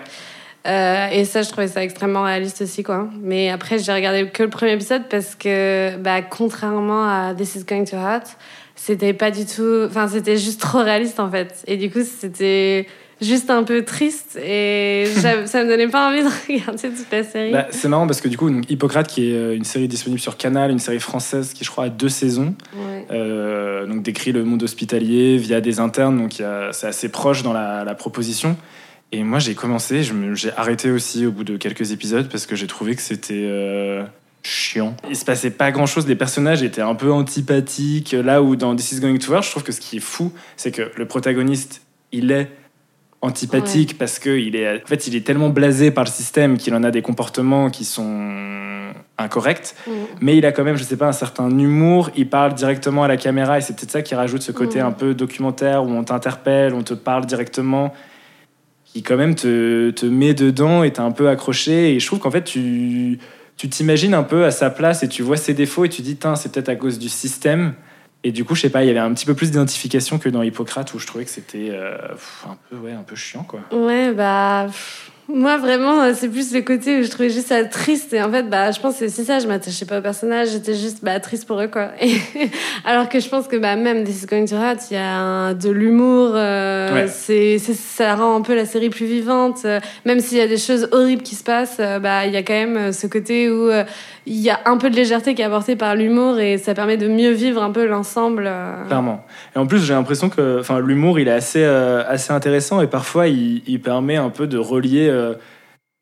Euh, 0.65 1.07
et 1.11 1.25
ça, 1.25 1.41
je 1.41 1.49
trouvais 1.49 1.67
ça 1.67 1.83
extrêmement 1.83 2.23
réaliste 2.23 2.61
aussi, 2.61 2.83
quoi. 2.83 3.09
Mais 3.21 3.49
après, 3.49 3.79
j'ai 3.79 3.91
regardé 3.91 4.29
que 4.29 4.43
le 4.43 4.49
premier 4.49 4.71
épisode 4.73 5.03
parce 5.09 5.35
que, 5.35 5.97
bah, 5.97 6.21
contrairement 6.21 7.03
à 7.03 7.33
This 7.35 7.55
is 7.55 7.63
Going 7.65 7.83
to 7.85 7.97
Hurt, 7.97 8.37
c'était 8.75 9.13
pas 9.13 9.29
du 9.31 9.45
tout. 9.45 9.85
Enfin, 9.87 10.07
c'était 10.07 10.37
juste 10.37 10.61
trop 10.61 10.79
réaliste, 10.79 11.19
en 11.19 11.29
fait. 11.29 11.63
Et 11.67 11.75
du 11.75 11.89
coup, 11.91 11.99
c'était 12.03 12.87
juste 13.21 13.49
un 13.49 13.63
peu 13.63 13.83
triste 13.85 14.37
et 14.41 15.05
ça 15.45 15.63
me 15.63 15.67
donnait 15.69 15.87
pas 15.87 16.09
envie 16.09 16.23
de 16.23 16.29
regarder 16.47 16.89
toute 16.89 17.11
la 17.11 17.23
série. 17.23 17.51
Bah, 17.51 17.67
c'est 17.71 17.87
marrant 17.89 18.07
parce 18.07 18.21
que 18.21 18.27
du 18.29 18.37
coup, 18.37 18.49
donc, 18.49 18.69
Hippocrate, 18.69 19.07
qui 19.07 19.29
est 19.31 19.33
euh, 19.33 19.55
une 19.55 19.63
série 19.65 19.87
disponible 19.89 20.19
sur 20.21 20.35
Canal, 20.37 20.71
une 20.71 20.79
série 20.79 20.99
française 20.99 21.53
qui, 21.53 21.63
je 21.65 21.71
crois, 21.71 21.85
a 21.85 21.89
deux 21.89 22.09
saisons, 22.09 22.55
Ouais. 22.73 23.05
euh, 23.11 23.85
donc 23.85 24.01
décrit 24.01 24.31
le 24.31 24.43
monde 24.45 24.63
hospitalier 24.63 25.37
via 25.37 25.59
des 25.61 25.79
internes, 25.79 26.17
donc 26.17 26.41
c'est 26.71 26.87
assez 26.87 27.09
proche 27.09 27.43
dans 27.43 27.53
la, 27.53 27.83
la 27.83 27.95
proposition. 27.95 28.57
Et 29.13 29.23
moi, 29.23 29.37
j'ai 29.37 29.53
commencé, 29.53 30.01
j'ai 30.01 30.51
arrêté 30.57 30.89
aussi 30.89 31.27
au 31.27 31.31
bout 31.31 31.43
de 31.43 31.55
quelques 31.55 31.91
épisodes 31.91 32.27
parce 32.29 32.47
que 32.47 32.55
j'ai 32.55 32.65
trouvé 32.65 32.95
que 32.95 33.01
c'était 33.01 33.45
euh, 33.45 34.03
chiant. 34.41 34.95
Il 35.07 35.15
se 35.15 35.23
passait 35.23 35.51
pas 35.51 35.71
grand 35.71 35.85
chose, 35.85 36.07
les 36.07 36.15
personnages 36.15 36.63
étaient 36.63 36.81
un 36.81 36.95
peu 36.95 37.11
antipathiques. 37.11 38.13
Là 38.13 38.41
où 38.41 38.55
dans 38.55 38.75
This 38.75 38.93
is 38.93 38.99
Going 39.01 39.19
to 39.19 39.31
Hurt, 39.31 39.43
je 39.43 39.51
trouve 39.51 39.61
que 39.61 39.71
ce 39.71 39.79
qui 39.79 39.97
est 39.97 40.03
fou, 40.03 40.33
c'est 40.57 40.71
que 40.71 40.91
le 40.95 41.05
protagoniste, 41.05 41.83
il 42.11 42.31
est 42.31 42.49
antipathique 43.21 43.99
parce 43.99 44.17
que 44.17 44.31
il 44.31 44.55
est, 44.55 44.81
en 44.81 44.87
fait, 44.87 45.05
il 45.05 45.15
est 45.15 45.25
tellement 45.25 45.49
blasé 45.49 45.91
par 45.91 46.05
le 46.05 46.09
système 46.09 46.57
qu'il 46.57 46.73
en 46.73 46.83
a 46.83 46.89
des 46.89 47.03
comportements 47.03 47.69
qui 47.69 47.85
sont 47.85 48.91
incorrects. 49.19 49.75
Hmm. 49.85 49.91
Mais 50.21 50.37
il 50.37 50.45
a 50.47 50.51
quand 50.51 50.63
même, 50.63 50.75
je 50.75 50.83
sais 50.83 50.97
pas, 50.97 51.07
un 51.07 51.13
certain 51.13 51.51
humour. 51.51 52.09
Il 52.15 52.29
parle 52.29 52.55
directement 52.55 53.03
à 53.03 53.07
la 53.07 53.17
caméra 53.17 53.59
et 53.59 53.61
c'est 53.61 53.75
peut-être 53.75 53.91
ça 53.91 54.01
qui 54.01 54.15
rajoute 54.15 54.41
ce 54.41 54.51
côté 54.51 54.81
Mm. 54.81 54.85
un 54.87 54.91
peu 54.91 55.13
documentaire 55.13 55.83
où 55.83 55.91
on 55.91 56.03
t'interpelle, 56.03 56.73
on 56.73 56.81
te 56.81 56.95
parle 56.95 57.27
directement, 57.27 57.93
qui 58.93 59.01
quand 59.01 59.17
même 59.17 59.33
te, 59.33 59.89
te 59.89 60.05
met 60.05 60.35
dedans 60.35 60.83
et 60.83 60.93
t'es 60.93 60.99
un 60.99 61.11
peu 61.11 61.27
accroché. 61.27 61.95
Et 61.95 61.99
je 61.99 62.05
trouve 62.05 62.19
qu'en 62.19 62.31
fait, 62.31 62.43
tu 62.43 63.19
tu 63.57 63.69
t'imagines 63.69 64.13
un 64.13 64.23
peu 64.23 64.45
à 64.45 64.51
sa 64.51 64.69
place 64.69 65.03
et 65.03 65.07
tu 65.07 65.21
vois 65.21 65.37
ses 65.37 65.53
défauts 65.53 65.85
et 65.85 65.89
tu 65.89 66.01
dis, 66.01 66.17
c'est 66.35 66.51
peut-être 66.51 66.69
à 66.69 66.75
cause 66.75 66.97
du 66.99 67.09
système. 67.09 67.73
Et 68.23 68.31
du 68.31 68.45
coup, 68.45 68.55
je 68.55 68.61
sais 68.61 68.69
pas, 68.69 68.83
il 68.83 68.87
y 68.87 68.89
avait 68.89 68.99
un 68.99 69.13
petit 69.13 69.25
peu 69.25 69.33
plus 69.35 69.51
d'identification 69.51 70.17
que 70.17 70.29
dans 70.29 70.41
Hippocrate 70.41 70.93
où 70.93 70.99
je 70.99 71.05
trouvais 71.05 71.25
que 71.25 71.29
c'était 71.29 71.69
euh, 71.71 71.97
un 72.47 72.57
peu, 72.69 72.77
ouais, 72.77 72.93
un 72.93 73.03
peu 73.03 73.15
chiant, 73.15 73.43
quoi. 73.43 73.59
Ouais, 73.71 74.13
bah. 74.13 74.67
Moi, 75.29 75.57
vraiment, 75.57 76.01
euh, 76.01 76.11
c'est 76.13 76.27
plus 76.27 76.53
le 76.53 76.61
côté 76.61 76.99
où 76.99 77.03
je 77.03 77.09
trouvais 77.09 77.29
juste 77.29 77.47
ça 77.47 77.63
triste. 77.63 78.13
Et 78.13 78.21
en 78.21 78.29
fait, 78.29 78.43
bah, 78.43 78.71
je 78.71 78.79
pense 78.81 78.97
que 78.97 79.07
c'est 79.07 79.23
ça, 79.23 79.39
je 79.39 79.47
m'attachais 79.47 79.85
pas 79.85 79.99
au 79.99 80.01
personnage, 80.01 80.49
j'étais 80.49 80.73
juste 80.73 80.99
bah, 81.01 81.17
triste 81.21 81.47
pour 81.47 81.61
eux, 81.61 81.69
quoi. 81.69 81.91
Et 82.01 82.17
alors 82.83 83.07
que 83.07 83.21
je 83.21 83.29
pense 83.29 83.47
que 83.47 83.55
bah, 83.55 83.77
même 83.77 84.03
This 84.03 84.23
is 84.23 84.25
Going 84.25 84.45
to 84.45 84.55
Hurt, 84.55 84.91
il 84.91 84.95
y 84.95 84.97
a 84.97 85.15
un, 85.15 85.53
de 85.53 85.69
l'humour, 85.69 86.31
euh, 86.33 87.07
c'est, 87.09 87.57
ça 87.57 88.15
rend 88.15 88.35
un 88.35 88.41
peu 88.41 88.53
la 88.53 88.65
série 88.65 88.89
plus 88.89 89.05
vivante. 89.05 89.59
Euh, 89.63 89.79
même 90.05 90.19
s'il 90.19 90.39
y 90.39 90.41
a 90.41 90.47
des 90.47 90.57
choses 90.57 90.89
horribles 90.91 91.23
qui 91.23 91.35
se 91.35 91.43
passent, 91.43 91.77
bah, 92.01 92.25
il 92.25 92.33
y 92.33 92.37
a 92.37 92.43
quand 92.43 92.53
même 92.53 92.91
ce 92.91 93.07
côté 93.07 93.49
où 93.49 93.69
il 94.25 94.39
y 94.39 94.49
a 94.49 94.59
un 94.65 94.77
peu 94.77 94.89
de 94.89 94.95
légèreté 94.95 95.35
qui 95.35 95.41
est 95.41 95.45
apportée 95.45 95.75
par 95.75 95.95
l'humour 95.95 96.39
et 96.39 96.57
ça 96.57 96.73
permet 96.73 96.97
de 96.97 97.07
mieux 97.07 97.31
vivre 97.31 97.61
un 97.61 97.71
peu 97.71 97.85
l'ensemble. 97.85 98.49
Clairement. 98.87 99.25
Et 99.55 99.59
en 99.59 99.67
plus, 99.67 99.83
j'ai 99.83 99.93
l'impression 99.93 100.29
que 100.29 100.61
l'humour, 100.79 101.19
il 101.19 101.27
est 101.27 101.31
assez, 101.31 101.63
assez 101.63 102.31
intéressant 102.31 102.81
et 102.81 102.87
parfois, 102.87 103.27
il, 103.27 103.81
permet 103.81 104.15
un 104.15 104.29
peu 104.29 104.47
de 104.47 104.57
relier 104.57 105.07
euh, 105.09 105.35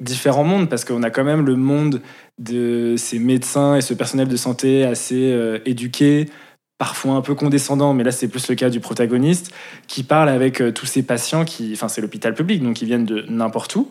différents 0.01 0.43
mondes, 0.43 0.69
parce 0.69 0.83
qu'on 0.83 1.03
a 1.03 1.09
quand 1.09 1.23
même 1.23 1.45
le 1.45 1.55
monde 1.55 2.01
de 2.39 2.95
ces 2.97 3.19
médecins 3.19 3.75
et 3.75 3.81
ce 3.81 3.93
personnel 3.93 4.27
de 4.27 4.35
santé 4.35 4.83
assez 4.83 5.31
euh, 5.31 5.59
éduqué, 5.65 6.27
parfois 6.77 7.13
un 7.13 7.21
peu 7.21 7.35
condescendant, 7.35 7.93
mais 7.93 8.03
là 8.03 8.11
c'est 8.11 8.27
plus 8.27 8.49
le 8.49 8.55
cas 8.55 8.69
du 8.69 8.79
protagoniste, 8.79 9.53
qui 9.87 10.03
parle 10.03 10.29
avec 10.29 10.61
euh, 10.61 10.71
tous 10.71 10.87
ces 10.87 11.03
patients 11.03 11.45
qui, 11.45 11.71
enfin 11.73 11.87
c'est 11.87 12.01
l'hôpital 12.01 12.33
public, 12.33 12.63
donc 12.63 12.81
ils 12.81 12.87
viennent 12.87 13.05
de 13.05 13.25
n'importe 13.29 13.75
où, 13.75 13.89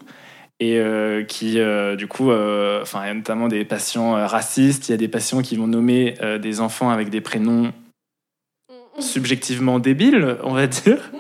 et 0.61 0.81
qui, 1.27 1.59
du 1.97 2.07
coup, 2.07 2.31
enfin, 2.31 3.03
il 3.05 3.07
y 3.07 3.11
a 3.11 3.15
notamment 3.15 3.49
des 3.49 3.65
patients 3.65 4.13
racistes, 4.27 4.89
il 4.89 4.93
y 4.93 4.95
a 4.95 4.99
des 4.99 5.09
patients 5.09 5.41
qui 5.41 5.57
vont 5.57 5.67
nommer 5.67 6.15
des 6.41 6.61
enfants 6.61 6.91
avec 6.91 7.09
des 7.09 7.23
prénoms 7.23 7.73
subjectivement 8.99 9.79
débiles, 9.79 10.37
on 10.43 10.53
va 10.53 10.67
dire. 10.67 11.11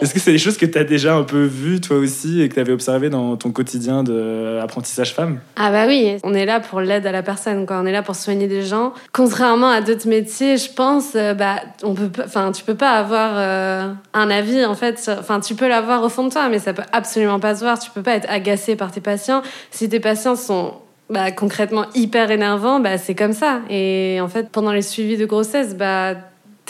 Est-ce 0.00 0.14
que 0.14 0.20
c'est 0.20 0.32
des 0.32 0.38
choses 0.38 0.56
que 0.56 0.66
tu 0.66 0.78
as 0.78 0.84
déjà 0.84 1.14
un 1.14 1.24
peu 1.24 1.44
vues 1.44 1.80
toi 1.80 1.96
aussi 1.96 2.40
et 2.40 2.48
que 2.48 2.54
tu 2.54 2.60
avais 2.60 2.72
observé 2.72 3.10
dans 3.10 3.36
ton 3.36 3.50
quotidien 3.50 4.02
d'apprentissage 4.02 5.14
femme? 5.14 5.40
Ah 5.56 5.70
bah 5.70 5.86
oui, 5.86 6.16
on 6.22 6.34
est 6.34 6.46
là 6.46 6.60
pour 6.60 6.80
l'aide 6.80 7.06
à 7.06 7.12
la 7.12 7.22
personne, 7.22 7.66
quoi. 7.66 7.80
on 7.82 7.86
est 7.86 7.92
là 7.92 8.02
pour 8.02 8.16
soigner 8.16 8.46
des 8.46 8.62
gens. 8.62 8.92
Contrairement 9.12 9.68
à 9.68 9.80
d'autres 9.80 10.08
métiers, 10.08 10.56
je 10.56 10.72
pense, 10.72 11.14
euh, 11.14 11.34
bah, 11.34 11.56
on 11.82 11.94
peut, 11.94 12.10
tu 12.54 12.64
peux 12.64 12.74
pas 12.74 12.92
avoir 12.92 13.32
euh, 13.36 13.92
un 14.14 14.30
avis 14.30 14.64
en 14.64 14.74
fait. 14.74 15.10
Enfin, 15.18 15.40
tu 15.40 15.54
peux 15.54 15.68
l'avoir 15.68 16.02
au 16.02 16.08
fond 16.08 16.26
de 16.26 16.32
toi, 16.32 16.48
mais 16.48 16.58
ça 16.58 16.72
peut 16.72 16.82
absolument 16.92 17.40
pas 17.40 17.54
se 17.54 17.60
voir. 17.60 17.78
Tu 17.78 17.90
peux 17.90 18.02
pas 18.02 18.14
être 18.14 18.30
agacé 18.30 18.76
par 18.76 18.92
tes 18.92 19.00
patients. 19.00 19.42
Si 19.70 19.88
tes 19.88 20.00
patients 20.00 20.36
sont 20.36 20.74
bah, 21.10 21.30
concrètement 21.30 21.86
hyper 21.94 22.30
énervants, 22.30 22.80
bah, 22.80 22.98
c'est 22.98 23.14
comme 23.14 23.32
ça. 23.32 23.60
Et 23.68 24.18
en 24.20 24.28
fait, 24.28 24.48
pendant 24.50 24.72
les 24.72 24.82
suivis 24.82 25.16
de 25.16 25.26
grossesse, 25.26 25.76
bah, 25.76 26.14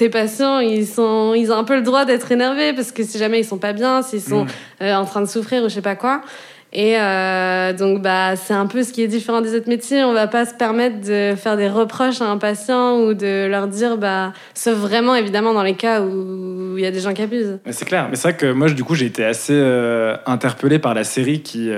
tes 0.03 0.09
patients, 0.09 0.59
ils, 0.59 0.85
sont, 0.85 1.33
ils 1.33 1.53
ont 1.53 1.57
un 1.57 1.63
peu 1.63 1.77
le 1.77 1.83
droit 1.83 2.05
d'être 2.05 2.33
énervés 2.33 2.73
parce 2.73 2.91
que 2.91 3.05
si 3.05 3.19
jamais 3.19 3.39
ils 3.39 3.45
sont 3.45 3.59
pas 3.59 3.73
bien, 3.73 4.03
s'ils 4.03 4.21
sont 4.21 4.47
mm. 4.47 4.49
euh, 4.83 4.95
en 4.97 5.05
train 5.05 5.21
de 5.21 5.27
souffrir 5.27 5.63
ou 5.63 5.69
je 5.69 5.75
sais 5.75 5.81
pas 5.81 5.95
quoi. 5.95 6.23
Et 6.73 6.97
euh, 6.99 7.73
donc, 7.73 8.03
bah, 8.03 8.35
c'est 8.35 8.55
un 8.55 8.67
peu 8.67 8.83
ce 8.83 8.93
qui 8.93 9.03
est 9.03 9.07
différent 9.07 9.43
des 9.43 9.55
autres 9.55 9.69
métiers. 9.69 10.03
On 10.03 10.13
va 10.13 10.27
pas 10.27 10.45
se 10.45 10.55
permettre 10.55 11.03
de 11.03 11.37
faire 11.37 11.57
des 11.57 11.69
reproches 11.69 12.21
à 12.21 12.25
un 12.25 12.39
patient 12.39 12.99
ou 12.99 13.15
de 13.15 13.47
leur 13.47 13.69
dire, 13.69 13.97
bah, 13.97 14.33
sauf 14.55 14.75
vraiment 14.75 15.15
évidemment 15.15 15.55
dans 15.55 15.63
les 15.63 15.75
cas 15.75 16.01
où 16.01 16.77
il 16.77 16.83
y 16.83 16.87
a 16.87 16.91
des 16.91 16.99
gens 16.99 17.13
qui 17.13 17.23
abusent. 17.23 17.61
C'est 17.71 17.85
clair. 17.85 18.09
Mais 18.11 18.17
c'est 18.17 18.31
vrai 18.31 18.37
que 18.37 18.51
moi, 18.51 18.71
du 18.71 18.83
coup, 18.83 18.97
j'ai 18.97 19.07
été 19.07 19.25
assez 19.25 19.55
euh, 19.55 20.17
interpellé 20.27 20.81
par 20.81 20.95
la 20.95 21.05
série 21.05 21.43
qui, 21.43 21.71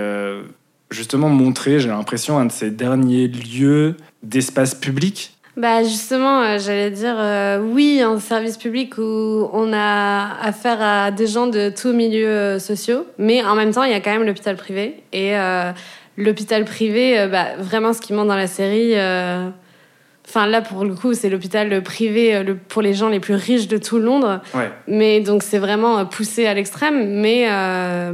justement, 0.90 1.28
montrait, 1.28 1.78
j'ai 1.78 1.88
l'impression, 1.88 2.38
un 2.38 2.46
de 2.46 2.52
ces 2.52 2.70
derniers 2.70 3.28
lieux 3.28 3.96
d'espace 4.22 4.74
public 4.74 5.33
bah 5.56 5.84
justement, 5.84 6.42
euh, 6.42 6.58
j'allais 6.58 6.90
dire 6.90 7.14
euh, 7.16 7.60
oui, 7.60 8.00
un 8.02 8.18
service 8.18 8.56
public 8.56 8.98
où 8.98 9.48
on 9.52 9.72
a 9.72 10.36
affaire 10.42 10.82
à 10.82 11.10
des 11.12 11.28
gens 11.28 11.46
de 11.46 11.70
tous 11.70 11.92
milieux 11.92 12.28
euh, 12.28 12.58
sociaux, 12.58 13.06
mais 13.18 13.44
en 13.44 13.54
même 13.54 13.72
temps, 13.72 13.84
il 13.84 13.92
y 13.92 13.94
a 13.94 14.00
quand 14.00 14.10
même 14.10 14.24
l'hôpital 14.24 14.56
privé. 14.56 14.96
Et 15.12 15.34
l'hôpital 16.16 16.64
privé, 16.64 17.26
bah, 17.30 17.56
vraiment, 17.58 17.92
ce 17.92 18.00
qui 18.00 18.12
montre 18.12 18.28
dans 18.28 18.36
la 18.36 18.46
série, 18.46 18.94
Enfin, 20.26 20.46
là, 20.46 20.62
pour 20.62 20.86
le 20.86 20.94
coup, 20.94 21.12
c'est 21.12 21.28
l'hôpital 21.28 21.82
privé 21.82 22.42
le, 22.42 22.56
pour 22.56 22.80
les 22.80 22.94
gens 22.94 23.10
les 23.10 23.20
plus 23.20 23.34
riches 23.34 23.68
de 23.68 23.76
tout 23.76 23.98
Londres. 23.98 24.40
Ouais. 24.54 24.70
Mais 24.88 25.20
donc, 25.20 25.42
c'est 25.42 25.58
vraiment 25.58 26.06
poussé 26.06 26.46
à 26.46 26.54
l'extrême. 26.54 27.20
Mais 27.20 27.46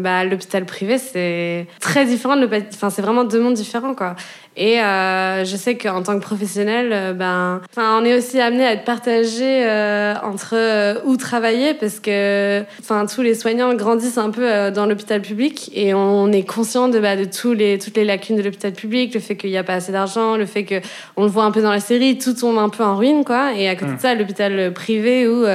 bah, 0.01 0.25
l'hôpital 0.25 0.65
privé, 0.65 0.99
c'est 0.99 1.69
très 1.79 2.05
différent. 2.05 2.37
Enfin, 2.75 2.91
c'est 2.91 3.03
vraiment 3.03 3.25
deux 3.25 3.41
mondes 3.41 3.55
différents, 3.55 3.95
quoi. 3.95 4.17
Et 4.63 4.79
euh, 4.79 5.43
je 5.47 5.57
sais 5.57 5.79
qu'en 5.79 6.03
tant 6.03 6.17
que 6.17 6.23
professionnel, 6.23 6.91
euh, 6.93 7.15
ben, 7.15 7.63
enfin, 7.71 7.99
on 7.99 8.05
est 8.05 8.15
aussi 8.15 8.39
amené 8.39 8.67
à 8.67 8.75
être 8.75 8.85
partagé 8.85 9.65
euh, 9.65 10.13
entre 10.23 10.51
euh, 10.53 10.97
où 11.07 11.17
travailler 11.17 11.73
parce 11.73 11.99
que, 11.99 12.61
enfin, 12.79 13.07
tous 13.07 13.23
les 13.23 13.35
soignants 13.35 13.73
grandissent 13.73 14.19
un 14.19 14.29
peu 14.29 14.47
euh, 14.47 14.71
dans 14.71 14.85
l'hôpital 14.85 15.23
public 15.23 15.71
et 15.75 15.95
on 15.95 16.31
est 16.31 16.43
conscient 16.43 16.89
de, 16.89 17.01
bah, 17.01 17.17
de 17.17 17.25
tous 17.25 17.55
les, 17.55 17.79
toutes 17.79 17.97
les 17.97 18.05
lacunes 18.05 18.37
de 18.37 18.43
l'hôpital 18.43 18.73
public, 18.73 19.15
le 19.15 19.21
fait 19.21 19.35
qu'il 19.35 19.49
n'y 19.49 19.57
a 19.57 19.65
pas 19.65 19.77
assez 19.77 19.93
d'argent, 19.93 20.37
le 20.37 20.45
fait 20.45 20.65
que 20.65 20.83
on 21.17 21.23
le 21.23 21.31
voit 21.31 21.45
un 21.45 21.53
peu 21.53 21.63
dans 21.63 21.73
la 21.73 21.81
série, 21.81 22.19
tout 22.19 22.35
tombe 22.35 22.59
un 22.59 22.69
peu 22.69 22.85
en 22.85 22.97
ruine, 22.97 23.25
quoi. 23.25 23.55
Et 23.55 23.67
à 23.67 23.77
côté 23.77 23.93
de 23.93 23.97
mmh. 23.97 24.01
ça, 24.01 24.15
l'hôpital 24.15 24.75
privé 24.75 25.27
où 25.27 25.47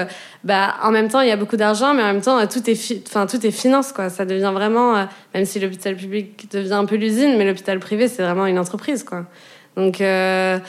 bah, 0.46 0.76
en 0.84 0.92
même 0.92 1.10
temps, 1.10 1.22
il 1.22 1.28
y 1.28 1.32
a 1.32 1.38
beaucoup 1.38 1.58
d'argent, 1.58 1.96
mais 1.96 2.04
en 2.04 2.14
même 2.14 2.22
temps, 2.22 2.46
tout 2.46 2.70
est, 2.70 3.08
enfin, 3.08 3.26
tout 3.26 3.44
est 3.44 3.50
finance, 3.50 3.92
quoi. 3.92 4.10
Ça 4.10 4.26
devient 4.26 4.52
vraiment, 4.54 4.96
euh, 4.96 5.06
même 5.34 5.44
si 5.44 5.60
l'hôpital 5.60 5.96
public 5.96 6.48
devient 6.52 6.74
un 6.74 6.86
peu 6.86 6.98
l'usine, 6.98 7.36
mais 7.36 7.46
l'hôpital 7.46 7.80
privé, 7.80 8.08
c'est 8.08 8.22
vraiment 8.22 8.46
une 8.46 8.60
entreprise, 8.60 9.04
quoi. 9.04 9.26
Donc, 9.76 10.02
euh, 10.02 10.60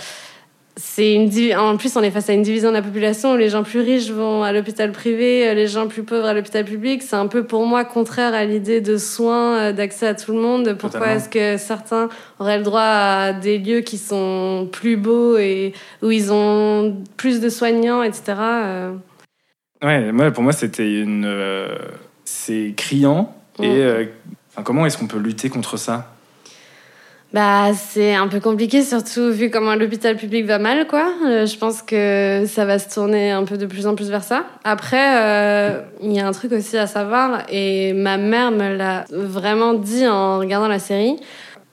c'est 0.77 1.13
une 1.13 1.31
en 1.59 1.77
plus, 1.77 1.95
on 1.95 2.03
est 2.03 2.11
face 2.11 2.31
à 2.31 2.33
une 2.33 2.43
division 2.43 2.71
de 2.71 2.75
la 2.75 2.81
population 2.81 3.35
où 3.35 3.37
les 3.37 3.51
gens 3.51 3.63
plus 3.65 3.81
riches 3.81 4.11
vont 4.11 4.43
à 4.43 4.51
l'hôpital 4.53 4.93
privé, 4.93 5.47
euh, 5.47 5.53
les 5.53 5.67
gens 5.67 5.89
plus 5.89 6.05
pauvres 6.05 6.25
à 6.25 6.33
l'hôpital 6.33 6.65
public. 6.65 7.03
C'est 7.03 7.17
un 7.17 7.27
peu 7.27 7.45
pour 7.45 7.67
moi 7.67 7.85
contraire 7.85 8.33
à 8.33 8.47
l'idée 8.47 8.81
de 8.81 8.97
soins, 8.97 9.75
d'accès 9.75 10.07
à 10.07 10.15
tout 10.15 10.33
le 10.33 10.41
monde. 10.41 10.75
Pourquoi 10.79 11.09
est-ce 11.13 11.29
que 11.29 11.59
certains 11.59 12.09
auraient 12.39 12.59
le 12.59 12.65
droit 12.65 12.81
à 12.81 13.33
des 13.35 13.59
lieux 13.59 13.81
qui 13.81 13.99
sont 13.99 14.71
plus 14.73 14.97
beaux 14.97 15.37
et 15.37 15.75
où 16.03 16.11
ils 16.11 16.33
ont 16.33 16.97
plus 17.19 17.41
de 17.41 17.51
soignants, 17.51 18.03
etc. 18.03 18.33
Ouais, 19.83 20.13
moi, 20.13 20.31
pour 20.31 20.43
moi, 20.43 20.53
c'était 20.53 21.01
une. 21.01 21.25
Euh, 21.27 21.69
c'est 22.25 22.75
criant. 22.77 23.35
Et 23.63 23.69
euh, 23.69 24.05
comment 24.65 24.85
est-ce 24.87 24.99
qu'on 24.99 25.07
peut 25.07 25.19
lutter 25.19 25.49
contre 25.49 25.77
ça? 25.77 26.13
Bah, 27.33 27.73
c'est 27.75 28.15
un 28.15 28.29
peu 28.29 28.41
compliqué, 28.41 28.83
surtout 28.83 29.31
vu 29.31 29.51
comment 29.51 29.75
l'hôpital 29.75 30.17
public 30.17 30.47
va 30.47 30.59
mal, 30.59 30.87
quoi. 30.87 31.13
Euh, 31.27 31.47
je 31.47 31.59
pense 31.59 31.83
que 31.83 32.45
ça 32.47 32.65
va 32.65 32.79
se 32.79 32.93
tourner 32.93 33.31
un 33.31 33.45
peu 33.45 33.59
de 33.59 33.67
plus 33.67 33.87
en 33.87 33.95
plus 33.95 34.11
vers 34.11 34.23
ça. 34.23 34.45
Après, 34.65 35.83
il 36.03 36.13
y 36.13 36.21
a 36.21 36.27
un 36.27 36.33
truc 36.33 36.53
aussi 36.53 36.79
à 36.79 36.87
savoir, 36.87 37.43
et 37.51 37.93
ma 37.93 38.17
mère 38.17 38.51
me 38.51 38.77
l'a 38.77 39.05
vraiment 39.11 39.75
dit 39.75 40.07
en 40.07 40.39
regardant 40.39 40.69
la 40.69 40.79
série 40.79 41.17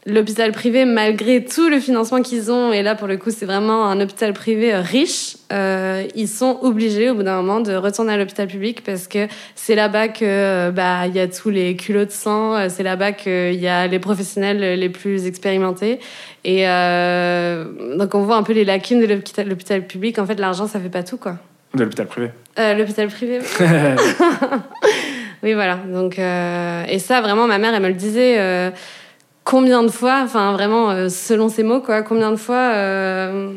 l'hôpital 0.05 0.51
privé, 0.51 0.85
malgré 0.85 1.43
tout 1.43 1.69
le 1.69 1.79
financement 1.79 2.21
qu'ils 2.21 2.51
ont, 2.51 2.73
et 2.73 2.83
là 2.83 2.95
pour 2.95 3.07
le 3.07 3.17
coup 3.17 3.31
c'est 3.31 3.45
vraiment 3.45 3.85
un 3.85 4.01
hôpital 4.01 4.33
privé 4.33 4.73
euh, 4.73 4.81
riche, 4.81 5.37
euh, 5.51 6.05
ils 6.15 6.27
sont 6.27 6.59
obligés 6.61 7.09
au 7.09 7.15
bout 7.15 7.23
d'un 7.23 7.41
moment 7.41 7.61
de 7.61 7.73
retourner 7.73 8.13
à 8.13 8.17
l'hôpital 8.17 8.47
public 8.47 8.83
parce 8.83 9.07
que 9.07 9.27
c'est 9.55 9.75
là-bas 9.75 10.09
que 10.09 10.25
euh, 10.25 10.71
bah 10.71 11.07
il 11.07 11.15
y 11.15 11.19
a 11.19 11.27
tous 11.27 11.49
les 11.49 11.75
culots 11.75 12.05
de 12.05 12.11
sang, 12.11 12.69
c'est 12.69 12.83
là-bas 12.83 13.13
qu'il 13.13 13.55
y 13.55 13.67
a 13.67 13.87
les 13.87 13.99
professionnels 13.99 14.79
les 14.79 14.89
plus 14.89 15.25
expérimentés. 15.25 15.99
Et 16.43 16.63
donc 16.63 18.13
on 18.15 18.23
voit 18.23 18.35
un 18.35 18.43
peu 18.43 18.53
les 18.53 18.65
lacunes 18.65 18.99
de 18.99 19.43
l'hôpital 19.43 19.87
public. 19.87 20.19
En 20.19 20.25
fait, 20.25 20.39
l'argent 20.39 20.67
ça 20.67 20.79
fait 20.79 20.89
pas 20.89 21.03
tout 21.03 21.17
quoi. 21.17 21.37
De 21.73 21.83
l'hôpital 21.83 22.07
privé. 22.07 22.29
l'hôpital 22.57 23.07
privé. 23.07 23.39
oui 25.43 25.53
voilà. 25.53 25.77
Donc 25.87 26.17
et 26.19 26.99
ça 26.99 27.21
vraiment 27.21 27.47
ma 27.47 27.57
mère 27.57 27.73
elle 27.73 27.81
me 27.81 27.87
le 27.87 27.93
disait 27.93 28.73
combien 29.53 29.83
de 29.83 29.91
fois, 29.91 30.21
enfin 30.23 30.51
vraiment 30.53 30.89
euh, 30.89 31.09
selon 31.09 31.47
ces 31.47 31.61
mots, 31.61 31.79
quoi, 31.79 32.01
combien 32.01 32.31
de 32.31 32.37
fois 32.37 32.73
euh, 32.73 33.53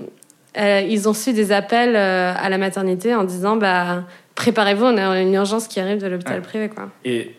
euh, 0.59 0.83
ils 0.87 1.09
ont 1.09 1.15
su 1.15 1.33
des 1.33 1.53
appels 1.53 1.97
à 1.97 2.49
la 2.51 2.59
maternité 2.59 3.15
en 3.15 3.25
disant 3.25 3.57
bah 3.57 4.05
préparez-vous, 4.35 4.85
on 4.85 4.99
a 4.99 5.23
une 5.23 5.33
urgence 5.33 5.69
qui 5.69 5.81
arrive 5.81 6.03
de 6.03 6.07
l'hôpital 6.07 6.43
privé, 6.43 6.69
quoi. 6.69 6.91
Et 7.07 7.35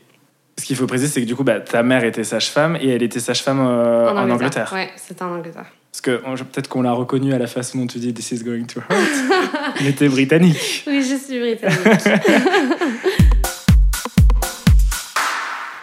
ce 0.58 0.66
qu'il 0.66 0.76
faut 0.76 0.88
préciser, 0.88 1.12
c'est 1.12 1.22
que 1.22 1.28
du 1.28 1.36
coup, 1.36 1.44
bah, 1.44 1.60
ta 1.60 1.84
mère 1.84 2.04
était 2.04 2.24
sage-femme 2.24 2.80
et 2.82 2.90
elle 2.90 3.04
était 3.04 3.20
sage-femme 3.20 3.60
en, 3.60 4.08
en, 4.08 4.30
Angleterre. 4.32 4.72
Ouais, 4.74 4.90
c'était 4.96 5.22
en 5.22 5.36
Angleterre. 5.36 5.68
Parce 5.92 6.02
que 6.02 6.44
peut-être 6.44 6.68
qu'on 6.68 6.82
l'a 6.82 6.92
reconnue 6.92 7.34
à 7.34 7.40
la 7.40 7.48
façon 7.48 7.80
dont 7.80 7.88
tu 7.88 8.00
dis 8.00 8.14
This 8.14 8.32
is 8.32 8.44
going 8.44 8.66
to 8.66 8.80
hurt. 8.80 9.76
Elle 9.80 9.88
était 9.88 10.10
britannique. 10.10 10.84
Oui, 10.88 11.04
je 11.04 11.16
suis 11.16 11.40
britannique. 11.40 11.78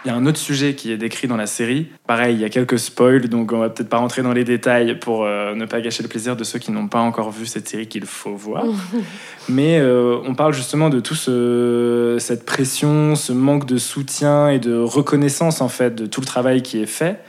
Il 0.04 0.08
y 0.08 0.10
a 0.10 0.16
un 0.16 0.26
autre 0.26 0.38
sujet 0.38 0.74
qui 0.74 0.92
est 0.92 0.98
décrit 0.98 1.28
dans 1.28 1.36
la 1.38 1.46
série. 1.46 1.86
Pareil, 2.06 2.34
il 2.34 2.40
y 2.40 2.44
a 2.44 2.50
quelques 2.50 2.78
spoils, 2.78 3.26
donc 3.28 3.52
on 3.52 3.58
va 3.58 3.70
peut-être 3.70 3.88
pas 3.88 3.96
rentrer 3.96 4.22
dans 4.22 4.34
les 4.34 4.44
détails 4.44 4.98
pour 4.98 5.24
euh, 5.24 5.54
ne 5.54 5.64
pas 5.64 5.80
gâcher 5.80 6.02
le 6.02 6.10
plaisir 6.10 6.36
de 6.36 6.44
ceux 6.44 6.58
qui 6.58 6.72
n'ont 6.72 6.88
pas 6.88 7.00
encore 7.00 7.30
vu 7.30 7.46
cette 7.46 7.66
série 7.66 7.86
qu'il 7.86 8.04
faut 8.04 8.34
voir. 8.34 8.64
Mais 9.48 9.78
euh, 9.78 10.18
on 10.26 10.34
parle 10.34 10.52
justement 10.52 10.90
de 10.90 11.00
tout 11.00 11.14
ce, 11.14 12.18
cette 12.20 12.44
pression, 12.44 13.14
ce 13.14 13.32
manque 13.32 13.64
de 13.64 13.78
soutien 13.78 14.50
et 14.50 14.58
de 14.58 14.76
reconnaissance 14.76 15.62
en 15.62 15.68
fait 15.68 15.94
de 15.94 16.04
tout 16.04 16.20
le 16.20 16.26
travail 16.26 16.62
qui 16.62 16.82
est 16.82 16.86
fait 16.86 17.20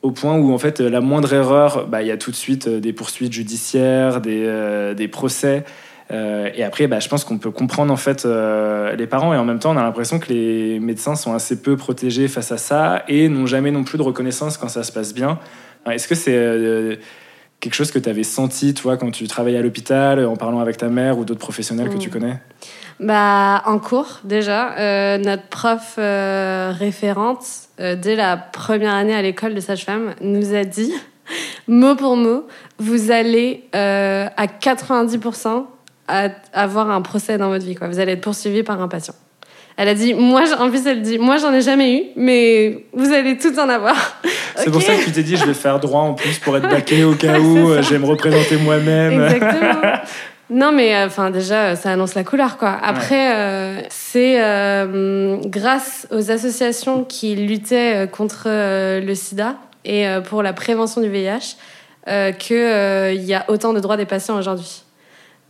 au 0.00 0.12
point 0.12 0.38
où 0.38 0.54
en 0.54 0.58
fait 0.58 0.80
la 0.80 1.00
moindre 1.00 1.34
erreur, 1.34 1.88
bah, 1.88 2.02
il 2.02 2.08
y 2.08 2.12
a 2.12 2.16
tout 2.16 2.30
de 2.30 2.36
suite 2.36 2.68
euh, 2.68 2.80
des 2.80 2.94
poursuites 2.94 3.34
judiciaires, 3.34 4.22
des, 4.22 4.94
des 4.96 5.08
procès. 5.08 5.64
Euh, 6.10 6.50
et 6.54 6.64
après, 6.64 6.86
bah, 6.86 7.00
je 7.00 7.08
pense 7.08 7.24
qu'on 7.24 7.38
peut 7.38 7.50
comprendre 7.50 7.92
en 7.92 7.96
fait 7.96 8.24
euh, 8.24 8.96
les 8.96 9.06
parents 9.06 9.34
et 9.34 9.36
en 9.36 9.44
même 9.44 9.58
temps, 9.58 9.72
on 9.72 9.76
a 9.76 9.82
l'impression 9.82 10.18
que 10.18 10.32
les 10.32 10.80
médecins 10.80 11.14
sont 11.14 11.34
assez 11.34 11.60
peu 11.60 11.76
protégés 11.76 12.28
face 12.28 12.50
à 12.50 12.56
ça 12.56 13.02
et 13.08 13.28
n'ont 13.28 13.46
jamais 13.46 13.70
non 13.70 13.84
plus 13.84 13.98
de 13.98 14.02
reconnaissance 14.02 14.56
quand 14.56 14.68
ça 14.68 14.82
se 14.82 14.92
passe 14.92 15.12
bien. 15.12 15.38
Est-ce 15.90 16.08
que 16.08 16.14
c'est 16.14 16.34
euh, 16.34 16.96
quelque 17.60 17.74
chose 17.74 17.90
que 17.90 17.98
tu 17.98 18.08
avais 18.08 18.22
senti, 18.22 18.74
toi, 18.74 18.96
quand 18.96 19.10
tu 19.10 19.26
travaillais 19.28 19.58
à 19.58 19.62
l'hôpital, 19.62 20.24
en 20.24 20.36
parlant 20.36 20.60
avec 20.60 20.76
ta 20.78 20.88
mère 20.88 21.18
ou 21.18 21.24
d'autres 21.24 21.40
professionnels 21.40 21.90
que 21.90 21.98
tu 21.98 22.08
mm. 22.08 22.12
connais? 22.12 22.38
Bah, 23.00 23.62
En 23.66 23.78
cours, 23.78 24.20
déjà. 24.24 25.18
notre 25.18 25.48
prof 25.48 25.94
référente, 25.96 27.44
dès 27.78 28.16
la 28.16 28.36
première 28.36 28.94
année 28.94 29.14
à 29.14 29.22
l'école 29.22 29.54
de 29.54 29.60
sage-femme, 29.60 30.14
nous 30.20 30.54
a 30.54 30.64
dit, 30.64 30.92
mot 31.68 31.94
pour 31.94 32.16
mot, 32.16 32.46
vous 32.78 33.10
allez 33.10 33.64
à 33.72 34.46
90% 34.46 35.64
à 36.08 36.30
avoir 36.52 36.90
un 36.90 37.02
procès 37.02 37.38
dans 37.38 37.48
votre 37.48 37.64
vie. 37.64 37.74
Quoi. 37.74 37.88
Vous 37.88 38.00
allez 38.00 38.12
être 38.12 38.20
poursuivi 38.20 38.62
par 38.62 38.80
un 38.80 38.88
patient. 38.88 39.14
Elle 39.80 39.88
a 39.88 39.94
dit, 39.94 40.12
moi, 40.12 40.42
en 40.58 40.70
plus, 40.70 40.84
elle 40.88 41.02
dit, 41.02 41.18
moi, 41.18 41.36
j'en 41.36 41.52
ai 41.52 41.60
jamais 41.60 41.94
eu, 41.94 42.02
mais 42.16 42.84
vous 42.92 43.12
allez 43.12 43.38
tout 43.38 43.56
en 43.60 43.68
avoir. 43.68 43.94
C'est 44.56 44.72
pour 44.72 44.82
ça 44.82 44.96
que 44.96 45.04
tu 45.04 45.12
t'es 45.12 45.22
dit, 45.22 45.36
je 45.36 45.46
vais 45.46 45.54
faire 45.54 45.78
droit 45.78 46.00
en 46.00 46.14
plus 46.14 46.40
pour 46.40 46.56
être 46.56 46.68
baqué 46.68 47.04
au 47.04 47.14
cas 47.14 47.38
où, 47.38 47.70
euh, 47.70 47.80
je 47.80 47.90
vais 47.90 48.00
me 48.00 48.06
représenter 48.06 48.56
moi-même. 48.56 49.22
Exactement. 49.22 49.92
Non, 50.50 50.72
mais 50.72 50.96
euh, 50.96 51.08
enfin 51.08 51.30
déjà, 51.30 51.76
ça 51.76 51.90
annonce 51.90 52.14
la 52.14 52.24
couleur, 52.24 52.56
quoi. 52.56 52.74
Après, 52.82 53.36
euh, 53.36 53.82
c'est 53.90 54.38
grâce 55.46 56.08
aux 56.10 56.30
associations 56.30 57.04
qui 57.04 57.36
luttaient 57.36 58.08
contre 58.10 58.44
le 58.46 59.14
SIDA 59.14 59.56
et 59.84 60.06
pour 60.24 60.42
la 60.42 60.54
prévention 60.54 61.02
du 61.02 61.10
VIH 61.10 61.56
qu'il 62.38 63.24
y 63.24 63.34
a 63.34 63.44
autant 63.48 63.74
de 63.74 63.80
droits 63.80 63.98
des 63.98 64.06
patients 64.06 64.38
aujourd'hui. 64.38 64.84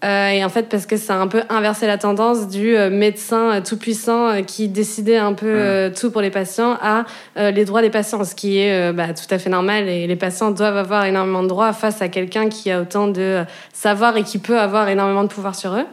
Euh, 0.04 0.28
et 0.28 0.44
en 0.44 0.48
fait, 0.48 0.68
parce 0.68 0.86
que 0.86 0.96
ça 0.96 1.16
a 1.16 1.18
un 1.18 1.26
peu 1.26 1.42
inversé 1.48 1.88
la 1.88 1.98
tendance 1.98 2.46
du 2.46 2.76
euh, 2.76 2.88
médecin 2.88 3.54
euh, 3.54 3.60
tout-puissant 3.60 4.44
qui 4.44 4.68
décidait 4.68 5.16
un 5.16 5.32
peu 5.32 5.90
tout 5.98 6.12
pour 6.12 6.20
les 6.20 6.30
patients 6.30 6.76
à 6.80 7.04
les 7.36 7.64
droits 7.64 7.82
des 7.82 7.90
patients, 7.90 8.22
ce 8.24 8.34
qui 8.34 8.58
est 8.58 8.92
bah, 8.92 9.08
tout 9.08 9.32
à 9.32 9.38
fait 9.38 9.50
normal. 9.50 9.88
Et 9.88 10.06
les 10.06 10.16
patients 10.16 10.50
doivent 10.50 10.76
avoir 10.76 11.04
énormément 11.04 11.42
de 11.42 11.48
droits 11.48 11.72
face 11.72 12.00
à 12.02 12.08
quelqu'un 12.08 12.48
qui 12.48 12.70
a 12.70 12.80
autant 12.80 13.08
de 13.08 13.42
savoir 13.72 14.16
et 14.16 14.22
qui 14.22 14.38
peut 14.38 14.58
avoir 14.58 14.88
énormément 14.88 15.22
de 15.22 15.28
pouvoir 15.28 15.54
sur 15.54 15.74
eux. 15.74 15.86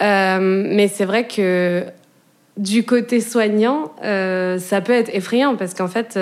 mais 0.00 0.88
c'est 0.88 1.04
vrai 1.04 1.26
que 1.26 1.84
du 2.56 2.84
côté 2.84 3.20
soignant, 3.20 3.92
ça 4.02 4.80
peut 4.80 4.92
être 4.92 5.14
effrayant 5.14 5.56
parce 5.56 5.74
qu'en 5.74 5.88
fait, 5.88 6.18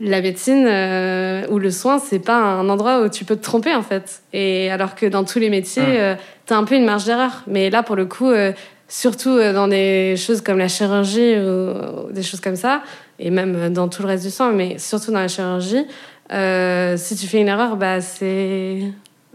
la 0.00 0.20
médecine 0.20 0.66
euh, 0.66 1.46
ou 1.50 1.58
le 1.58 1.70
soin, 1.70 1.98
c'est 1.98 2.18
pas 2.18 2.36
un 2.36 2.68
endroit 2.68 3.02
où 3.02 3.08
tu 3.08 3.24
peux 3.24 3.36
te 3.36 3.42
tromper 3.42 3.74
en 3.74 3.82
fait. 3.82 4.22
Et 4.32 4.70
alors 4.70 4.94
que 4.94 5.06
dans 5.06 5.24
tous 5.24 5.38
les 5.38 5.50
métiers, 5.50 5.82
tu 5.82 5.90
euh, 5.90 6.14
t'as 6.46 6.56
un 6.56 6.64
peu 6.64 6.74
une 6.74 6.84
marge 6.84 7.04
d'erreur. 7.04 7.42
Mais 7.46 7.70
là, 7.70 7.82
pour 7.82 7.94
le 7.94 8.06
coup, 8.06 8.30
euh, 8.30 8.52
surtout 8.88 9.38
dans 9.38 9.68
des 9.68 10.16
choses 10.16 10.40
comme 10.40 10.58
la 10.58 10.68
chirurgie 10.68 11.36
ou, 11.38 12.12
des 12.12 12.22
choses 12.22 12.40
comme 12.40 12.56
ça, 12.56 12.82
et 13.18 13.30
même 13.30 13.72
dans 13.72 13.88
tout 13.88 14.02
le 14.02 14.08
reste 14.08 14.24
du 14.24 14.30
soin, 14.30 14.52
mais 14.52 14.78
surtout 14.78 15.12
dans 15.12 15.20
la 15.20 15.28
chirurgie, 15.28 15.86
si 16.30 17.16
tu 17.16 17.26
fais 17.26 17.40
une 17.40 17.48
erreur, 17.48 17.76
bah 17.76 18.00
c'est, 18.00 18.80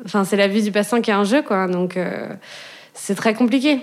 enfin 0.05 0.23
c'est 0.23 0.37
la 0.37 0.47
vie 0.47 0.61
du 0.61 0.71
patient 0.71 1.01
qui 1.01 1.11
est 1.11 1.15
en 1.15 1.23
jeu, 1.23 1.41
quoi. 1.41 1.67
Donc 1.67 1.97
c'est 2.93 3.15
très 3.15 3.33
compliqué. 3.33 3.79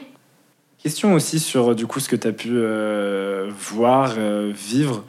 Question 0.82 1.14
aussi 1.14 1.40
sur 1.40 1.74
du 1.74 1.86
coup 1.86 1.98
ce 1.98 2.08
que 2.08 2.16
tu 2.16 2.28
as 2.28 2.32
pu 2.32 2.52
voir, 3.58 4.14
vivre. 4.54 5.04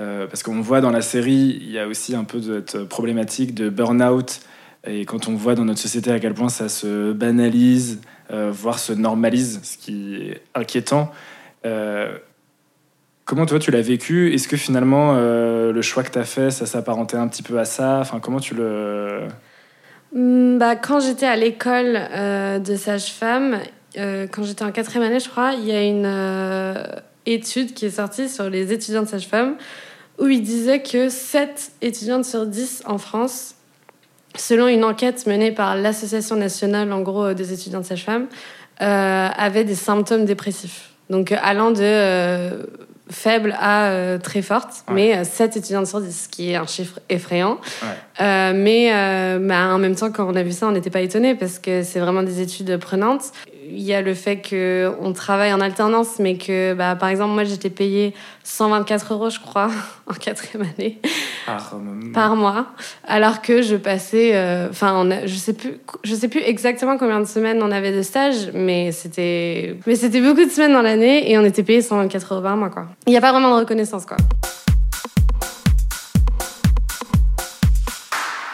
Euh, 0.00 0.26
parce 0.26 0.42
qu'on 0.42 0.60
voit 0.60 0.80
dans 0.80 0.90
la 0.90 1.02
série, 1.02 1.58
il 1.60 1.70
y 1.70 1.78
a 1.78 1.86
aussi 1.86 2.14
un 2.14 2.24
peu 2.24 2.40
cette 2.40 2.84
problématique 2.84 3.54
de 3.54 3.68
burn-out. 3.68 4.40
Et 4.86 5.04
quand 5.04 5.28
on 5.28 5.34
voit 5.34 5.54
dans 5.54 5.64
notre 5.64 5.80
société 5.80 6.10
à 6.10 6.18
quel 6.18 6.32
point 6.32 6.48
ça 6.48 6.68
se 6.68 7.12
banalise, 7.12 8.00
euh, 8.32 8.50
voire 8.52 8.78
se 8.78 8.92
normalise, 8.92 9.60
ce 9.62 9.76
qui 9.76 10.14
est 10.14 10.42
inquiétant. 10.54 11.10
Euh, 11.66 12.16
comment 13.26 13.44
toi 13.44 13.58
tu 13.58 13.70
l'as 13.70 13.82
vécu? 13.82 14.32
Est-ce 14.32 14.48
que 14.48 14.56
finalement 14.56 15.14
le 15.16 15.82
choix 15.82 16.02
que 16.02 16.10
tu 16.10 16.18
as 16.18 16.24
fait, 16.24 16.50
ça 16.50 16.64
s'apparentait 16.64 17.18
un 17.18 17.28
petit 17.28 17.42
peu 17.42 17.58
à 17.58 17.66
ça? 17.66 17.98
Enfin, 18.00 18.20
comment 18.20 18.40
tu 18.40 18.54
le... 18.54 19.28
Hmm, 20.14 20.56
bah, 20.56 20.76
quand 20.76 21.00
j'étais 21.00 21.26
à 21.26 21.36
l'école 21.36 21.92
de 22.62 22.76
sage-femme, 22.76 23.58
quand 23.94 24.44
j'étais 24.44 24.64
en 24.64 24.72
quatrième 24.72 25.04
année, 25.04 25.20
je 25.20 25.28
crois, 25.28 25.52
il 25.52 25.66
y 25.66 25.72
a 25.72 25.82
une 25.82 27.02
étude 27.26 27.74
qui 27.74 27.84
est 27.84 27.90
sortie 27.90 28.30
sur 28.30 28.48
les 28.48 28.72
étudiants 28.72 29.02
de 29.02 29.08
sage-femme 29.08 29.56
où 30.20 30.28
il 30.28 30.42
disait 30.42 30.82
que 30.82 31.08
7 31.08 31.72
étudiantes 31.82 32.24
sur 32.24 32.46
10 32.46 32.82
en 32.86 32.98
France, 32.98 33.54
selon 34.36 34.68
une 34.68 34.84
enquête 34.84 35.26
menée 35.26 35.50
par 35.50 35.74
l'Association 35.76 36.36
nationale, 36.36 36.92
en 36.92 37.00
gros, 37.00 37.32
des 37.32 37.52
étudiants 37.52 37.80
de 37.80 37.86
sage-femme, 37.86 38.26
euh, 38.82 39.28
avaient 39.36 39.64
des 39.64 39.74
symptômes 39.74 40.24
dépressifs. 40.24 40.90
Donc, 41.08 41.32
allant 41.32 41.70
de 41.70 41.80
euh, 41.82 42.62
faible 43.10 43.56
à 43.58 43.88
euh, 43.88 44.18
très 44.18 44.42
forte, 44.42 44.84
mais 44.90 45.24
7 45.24 45.56
étudiantes 45.56 45.86
sur 45.86 46.00
10, 46.00 46.24
ce 46.24 46.28
qui 46.28 46.52
est 46.52 46.56
un 46.56 46.66
chiffre 46.66 47.00
effrayant. 47.08 47.58
mais 48.20 48.90
bah, 49.40 49.74
en 49.74 49.78
même 49.78 49.96
temps, 49.96 50.12
quand 50.12 50.26
on 50.26 50.36
a 50.36 50.42
vu 50.42 50.52
ça, 50.52 50.68
on 50.68 50.72
n'était 50.72 50.90
pas 50.90 51.00
étonnés 51.00 51.34
parce 51.34 51.58
que 51.58 51.82
c'est 51.82 51.98
vraiment 51.98 52.22
des 52.22 52.40
études 52.40 52.76
prenantes 52.76 53.32
il 53.72 53.82
y 53.82 53.94
a 53.94 54.02
le 54.02 54.14
fait 54.14 54.42
qu'on 54.42 55.12
travaille 55.12 55.52
en 55.52 55.60
alternance, 55.60 56.18
mais 56.18 56.36
que, 56.36 56.74
bah, 56.74 56.96
par 56.96 57.08
exemple, 57.08 57.34
moi, 57.34 57.44
j'étais 57.44 57.70
payée 57.70 58.14
124 58.44 59.14
euros, 59.14 59.30
je 59.30 59.40
crois, 59.40 59.70
en 60.06 60.14
quatrième 60.14 60.66
année, 60.76 61.00
par, 62.12 62.36
mois, 62.36 62.66
alors 63.06 63.42
que 63.42 63.62
je 63.62 63.76
passais, 63.76 64.32
euh, 64.34 64.68
enfin, 64.70 65.08
je 65.24 65.34
sais 65.34 65.52
plus, 65.52 65.78
je 66.04 66.14
sais 66.14 66.28
plus 66.28 66.40
exactement 66.40 66.98
combien 66.98 67.20
de 67.20 67.26
semaines 67.26 67.62
on 67.62 67.70
avait 67.70 67.92
de 67.92 68.02
stage, 68.02 68.50
mais 68.54 68.92
c'était, 68.92 69.76
mais 69.86 69.94
c'était 69.94 70.20
beaucoup 70.20 70.44
de 70.44 70.50
semaines 70.50 70.72
dans 70.72 70.82
l'année 70.82 71.30
et 71.30 71.38
on 71.38 71.44
était 71.44 71.62
payé 71.62 71.82
124 71.82 72.34
euros 72.34 72.42
par 72.42 72.56
mois, 72.56 72.70
quoi. 72.70 72.86
Il 73.06 73.10
n'y 73.10 73.16
a 73.16 73.20
pas 73.20 73.32
vraiment 73.32 73.54
de 73.54 73.60
reconnaissance, 73.60 74.06
quoi. 74.06 74.16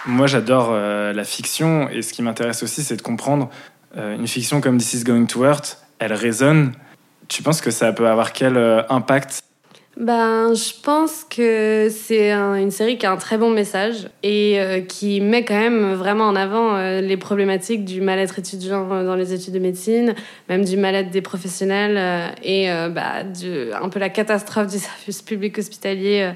Moi, 0.06 0.28
j'adore 0.28 0.68
euh, 0.70 1.12
la 1.12 1.24
fiction 1.24 1.88
et 1.88 2.00
ce 2.00 2.12
qui 2.12 2.22
m'intéresse 2.22 2.62
aussi, 2.62 2.84
c'est 2.84 2.94
de 2.94 3.02
comprendre 3.02 3.50
une 3.96 4.26
fiction 4.26 4.60
comme 4.60 4.78
This 4.78 4.94
is 4.94 5.04
Going 5.04 5.26
to 5.26 5.44
Hurt, 5.44 5.78
elle 5.98 6.12
résonne. 6.12 6.72
Tu 7.28 7.42
penses 7.42 7.60
que 7.60 7.70
ça 7.70 7.92
peut 7.92 8.06
avoir 8.06 8.32
quel 8.32 8.56
euh, 8.56 8.82
impact? 8.88 9.40
Ben, 9.96 10.52
je 10.52 10.78
pense 10.82 11.24
que 11.24 11.88
c'est 11.90 12.30
une 12.30 12.70
série 12.70 12.98
qui 12.98 13.06
a 13.06 13.12
un 13.12 13.16
très 13.16 13.38
bon 13.38 13.48
message 13.48 14.10
et 14.22 14.60
euh, 14.60 14.82
qui 14.82 15.22
met 15.22 15.42
quand 15.42 15.58
même 15.58 15.94
vraiment 15.94 16.26
en 16.26 16.36
avant 16.36 16.76
les 17.00 17.16
problématiques 17.16 17.86
du 17.86 18.02
mal-être 18.02 18.38
étudiant 18.38 18.86
dans 18.86 19.14
les 19.14 19.32
études 19.32 19.54
de 19.54 19.58
médecine, 19.58 20.14
même 20.50 20.66
du 20.66 20.76
mal-être 20.76 21.10
des 21.10 21.22
professionnels 21.22 22.34
et 22.42 22.68
bah, 22.90 23.22
un 23.80 23.88
peu 23.88 23.98
la 23.98 24.10
catastrophe 24.10 24.66
du 24.66 24.78
service 24.78 25.22
public 25.22 25.56
hospitalier 25.56 26.30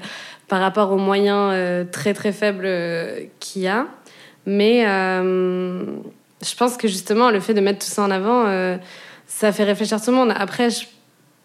par 0.47 0.59
rapport 0.59 0.91
aux 0.91 0.97
moyens 0.97 1.85
très 1.91 2.15
très 2.15 2.31
faibles 2.31 2.67
qu'il 3.39 3.61
y 3.61 3.67
a. 3.67 3.85
Mais 4.47 4.87
je 6.43 6.55
pense 6.55 6.77
que 6.77 6.87
justement, 6.87 7.29
le 7.29 7.39
fait 7.39 7.53
de 7.53 7.61
mettre 7.61 7.85
tout 7.85 7.91
ça 7.91 8.03
en 8.03 8.11
avant, 8.11 8.45
euh, 8.47 8.77
ça 9.27 9.51
fait 9.51 9.63
réfléchir 9.63 10.01
tout 10.01 10.11
le 10.11 10.17
monde. 10.17 10.33
Après, 10.35 10.69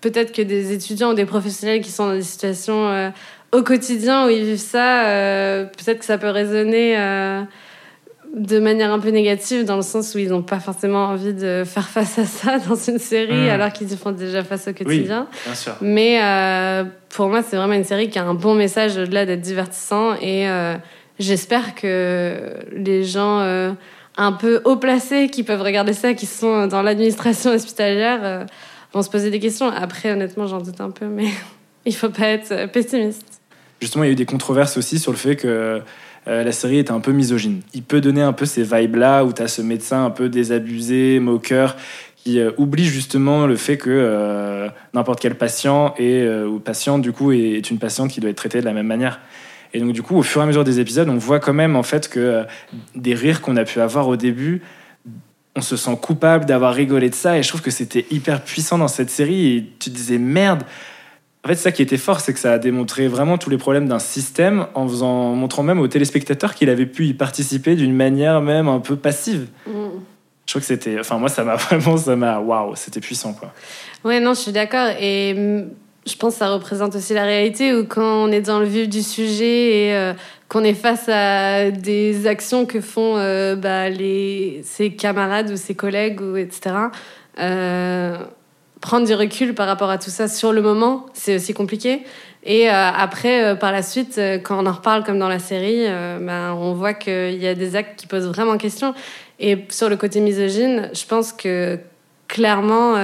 peut-être 0.01 0.33
que 0.33 0.43
des 0.43 0.73
étudiants 0.73 1.11
ou 1.11 1.15
des 1.15 1.27
professionnels 1.27 1.81
qui 1.81 1.91
sont 1.91 2.07
dans 2.07 2.15
des 2.15 2.23
situations 2.23 2.89
euh, 2.89 3.11
au 3.53 3.63
quotidien 3.63 4.27
où 4.27 4.31
ils 4.31 4.45
vivent 4.45 4.59
ça, 4.59 5.07
euh, 5.07 5.65
peut-être 5.65 6.01
que 6.01 6.05
ça 6.05 6.19
peut 6.19 6.31
résonner 6.31 6.97
de 8.35 8.59
manière 8.59 8.93
un 8.93 8.99
peu 8.99 9.11
négative 9.11 9.65
dans 9.65 9.77
le 9.77 9.83
sens 9.83 10.15
où 10.15 10.19
ils 10.19 10.29
n'ont 10.29 10.43
pas 10.43 10.59
forcément 10.59 11.07
envie 11.07 11.33
de 11.33 11.63
faire 11.65 11.89
face 11.89 12.19
à 12.19 12.25
ça 12.25 12.59
dans 12.69 12.75
une 12.75 12.99
série 12.99 13.47
hmm. 13.47 13.51
alors 13.51 13.73
qu'ils 13.73 13.91
y 13.93 13.97
font 13.97 14.11
déjà 14.13 14.43
face 14.43 14.67
au 14.69 14.73
quotidien. 14.73 15.29
Oui, 15.31 15.39
bien 15.45 15.55
sûr. 15.55 15.77
Mais 15.81 16.21
pour 17.11 17.29
moi, 17.29 17.43
c'est 17.43 17.57
vraiment 17.57 17.75
une 17.75 17.85
série 17.85 18.09
qui 18.09 18.19
a 18.19 18.25
un 18.25 18.35
bon 18.35 18.55
message 18.55 18.97
au-delà 18.97 19.27
d'être 19.27 19.43
divertissant 19.43 20.15
et 20.21 20.47
j'espère 21.19 21.75
que 21.75 22.57
les 22.73 23.05
gens 23.05 23.77
un 24.17 24.33
peu 24.33 24.61
haut 24.65 24.77
placés 24.77 25.29
qui 25.29 25.43
peuvent 25.43 25.63
regarder 25.63 25.93
ça, 25.93 26.15
qui 26.15 26.27
sont 26.27 26.67
dans 26.67 26.83
l'administration 26.83 27.51
hospitalière, 27.51 28.21
euh, 28.23 28.45
vont 28.93 29.03
se 29.03 29.11
poser 29.11 29.31
des 29.31 29.41
questions. 29.41 29.69
Après, 29.69 30.13
honnêtement, 30.13 30.47
j'en 30.47 30.61
doute 30.61 30.81
un 30.81 30.91
peu, 30.91 31.07
mais 31.07 31.29
il 31.85 31.95
faut 31.95 32.09
pas 32.09 32.29
être 32.29 32.71
pessimiste. 32.73 33.41
Justement, 33.81 34.05
il 34.05 34.07
y 34.07 34.11
a 34.11 34.13
eu 34.13 34.17
des 34.17 34.27
controverses 34.27 34.77
aussi 34.79 34.99
sur 34.99 35.13
le 35.13 35.19
fait 35.19 35.37
que 35.37 35.83
euh, 36.29 36.45
la 36.45 36.53
série 36.53 36.79
était 36.79 36.93
un 36.93 37.01
peu 37.01 37.13
misogyne. 37.13 37.61
Il 37.75 37.83
peut 37.83 38.01
donner 38.01 38.23
un 38.23 38.33
peu 38.33 38.47
ces 38.47 38.63
vibes-là 38.63 39.25
où 39.25 39.33
tu 39.33 39.43
as 39.43 39.49
ce 39.49 39.61
médecin 39.61 40.07
un 40.07 40.11
peu 40.11 40.29
désabusé, 40.29 41.21
moqueur, 41.21 41.77
qui 42.17 42.41
euh, 42.41 42.53
oublie 42.57 42.87
justement 42.87 43.47
le 43.47 43.57
fait 43.57 43.77
que 43.77 44.69
n'importe 44.95 45.21
quel 45.21 45.35
patient 45.35 45.95
et, 45.99 46.27
ou 46.27 46.59
patiente, 46.59 47.03
du 47.03 47.13
coup, 47.13 47.33
est 47.33 47.71
une 47.71 47.79
patiente 47.79 48.11
qui 48.11 48.21
doit 48.21 48.31
être 48.31 48.37
traitée 48.37 48.61
de 48.61 48.65
la 48.65 48.73
même 48.73 48.87
manière. 48.87 49.21
Et 49.77 49.81
donc, 49.81 49.93
du 49.93 50.03
coup, 50.03 50.17
au 50.17 50.23
fur 50.23 50.41
et 50.41 50.45
à 50.45 50.47
mesure 50.47 50.65
des 50.65 50.81
épisodes, 50.81 51.09
on 51.11 51.19
voit 51.19 51.39
quand 51.39 51.53
même 51.53 51.77
en 51.77 51.83
fait 51.83 52.09
que 52.09 52.19
euh, 52.19 52.45
des 52.95 53.15
rires 53.15 53.43
qu'on 53.43 53.57
a 53.57 53.65
pu 53.65 53.79
avoir 53.79 54.09
au 54.09 54.17
début, 54.17 54.63
on 55.55 55.61
se 55.61 55.77
sent 55.77 55.99
coupable 56.01 56.47
d'avoir 56.47 56.73
rigolé 56.75 57.11
de 57.11 57.15
ça. 57.15 57.37
Et 57.37 57.43
je 57.43 57.49
trouve 57.49 57.61
que 57.61 57.71
c'était 57.71 58.07
hyper 58.11 58.43
puissant 58.43 58.79
dans 58.79 58.89
cette 58.89 59.11
série. 59.11 59.57
Et 59.57 59.63
tu 59.79 59.91
te 59.91 59.95
disais, 59.95 60.17
merde. 60.17 60.63
En 61.45 61.49
fait, 61.49 61.57
ça 61.57 61.73
qui 61.73 61.83
était 61.83 61.99
fort, 61.99 62.21
c'est 62.21 62.33
que 62.33 62.39
ça 62.39 62.55
a 62.55 62.59
démontré 62.59 63.07
vraiment 63.07 63.37
tous 63.37 63.51
les 63.51 63.59
problèmes 63.59 63.87
d'un 63.87 63.99
système 63.99 64.67
en, 64.75 64.89
faisant, 64.89 65.35
montrant 65.35 65.63
même 65.63 65.79
aux 65.79 65.89
téléspectateurs 65.89 66.55
qu'il 66.55 66.71
avait 66.71 66.87
pu 66.87 67.07
y 67.07 67.15
participer 67.15 67.77
d'une 67.77 67.95
manière 67.95 68.41
même 68.41 68.67
un 68.67 68.81
peu 68.81 68.97
passive. 68.97 69.47
Mm. 69.67 69.71
Je 70.47 70.53
trouve 70.53 70.63
que 70.63 70.67
c'était. 70.67 70.99
Enfin, 70.99 71.19
moi, 71.19 71.29
ça 71.29 71.45
m'a 71.45 71.57
vraiment. 71.57 71.99
Ça 71.99 72.17
m'a. 72.17 72.39
Waouh, 72.39 72.75
c'était 72.77 73.01
puissant, 73.01 73.35
quoi. 73.35 73.53
Ouais, 74.05 74.21
non, 74.21 74.33
je 74.33 74.41
suis 74.41 74.53
d'accord. 74.53 74.89
Et 74.99 75.67
je 76.07 76.17
pense 76.17 76.35
que 76.35 76.39
ça 76.39 76.51
représente 76.51 76.95
aussi 76.95 77.15
la 77.15 77.25
réalité 77.25 77.75
où 77.75 77.85
quand 77.85 78.25
on 78.25 78.31
est 78.31 78.41
dans 78.41 78.61
le 78.61 78.67
vif 78.67 78.89
du 78.89 79.03
sujet 79.03 79.87
et 79.87 79.95
euh, 79.95 80.13
qu'on 80.49 80.63
est 80.63 80.75
face 80.75 81.09
à 81.09 81.71
des 81.71 82.29
actions 82.29 82.65
que 82.65 82.81
font 82.81 83.17
euh, 83.17 83.57
bah, 83.57 83.89
les, 83.89 84.61
ses 84.63 84.93
camarades 84.93 85.51
ou 85.51 85.57
ses 85.57 85.75
collègues, 85.75 86.21
etc., 86.37 86.77
euh, 87.41 88.17
prendre 88.81 89.07
du 89.07 89.15
recul 89.15 89.55
par 89.55 89.67
rapport 89.67 89.91
à 89.91 89.99
tout 89.99 90.11
ça 90.11 90.29
sur 90.29 90.53
le 90.53 90.63
moment, 90.63 91.07
c'est 91.13 91.37
aussi 91.37 91.55
compliqué. 91.55 92.05
Et 92.49 92.69
après, 92.69 93.59
par 93.59 93.73
la 93.73 93.83
suite, 93.83 94.21
quand 94.45 94.63
on 94.63 94.67
en 94.67 94.73
reparle 94.73 95.03
comme 95.03 95.19
dans 95.19 95.29
la 95.29 95.41
série, 95.41 95.85
ben, 96.21 96.53
on 96.53 96.75
voit 96.75 96.95
qu'il 96.95 97.43
y 97.43 97.49
a 97.49 97.57
des 97.57 97.75
actes 97.75 97.99
qui 97.99 98.07
posent 98.07 98.29
vraiment 98.29 98.57
question. 98.57 98.95
Et 99.41 99.65
sur 99.69 99.89
le 99.89 99.97
côté 99.97 100.21
misogyne, 100.21 100.89
je 100.95 101.05
pense 101.07 101.33
que 101.33 101.81
clairement 102.29 102.97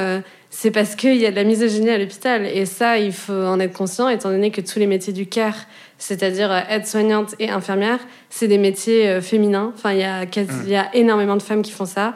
c'est 0.55 0.71
parce 0.71 0.95
qu'il 0.97 1.17
y 1.17 1.25
a 1.25 1.31
de 1.31 1.37
la 1.37 1.45
misogynie 1.45 1.89
à 1.89 1.99
l'hôpital. 1.99 2.45
Et 2.47 2.67
ça, 2.67 2.99
il 2.99 3.13
faut 3.13 3.33
en 3.33 3.59
être 3.59 3.73
conscient, 3.73 4.09
étant 4.09 4.29
donné 4.31 4.51
que 4.51 4.61
tous 4.61 4.79
les 4.79 4.87
métiers 4.87 5.15
du 5.15 5.27
care, 5.27 5.57
c'est-à-dire 5.97 6.53
euh, 6.53 6.61
aide-soignante 6.69 7.35
et 7.41 7.49
infirmière, 7.49 7.99
c'est 8.29 8.49
des 8.49 8.59
métiers 8.59 9.09
euh, 9.09 9.21
féminins. 9.23 9.73
Enfin, 9.75 9.93
il 9.93 10.01
y, 10.01 10.05
a 10.05 10.25
il 10.25 10.69
y 10.69 10.77
a 10.77 10.95
énormément 10.95 11.37
de 11.37 11.43
femmes 11.43 11.63
qui 11.63 11.73
font 11.73 11.87
ça. 11.87 12.13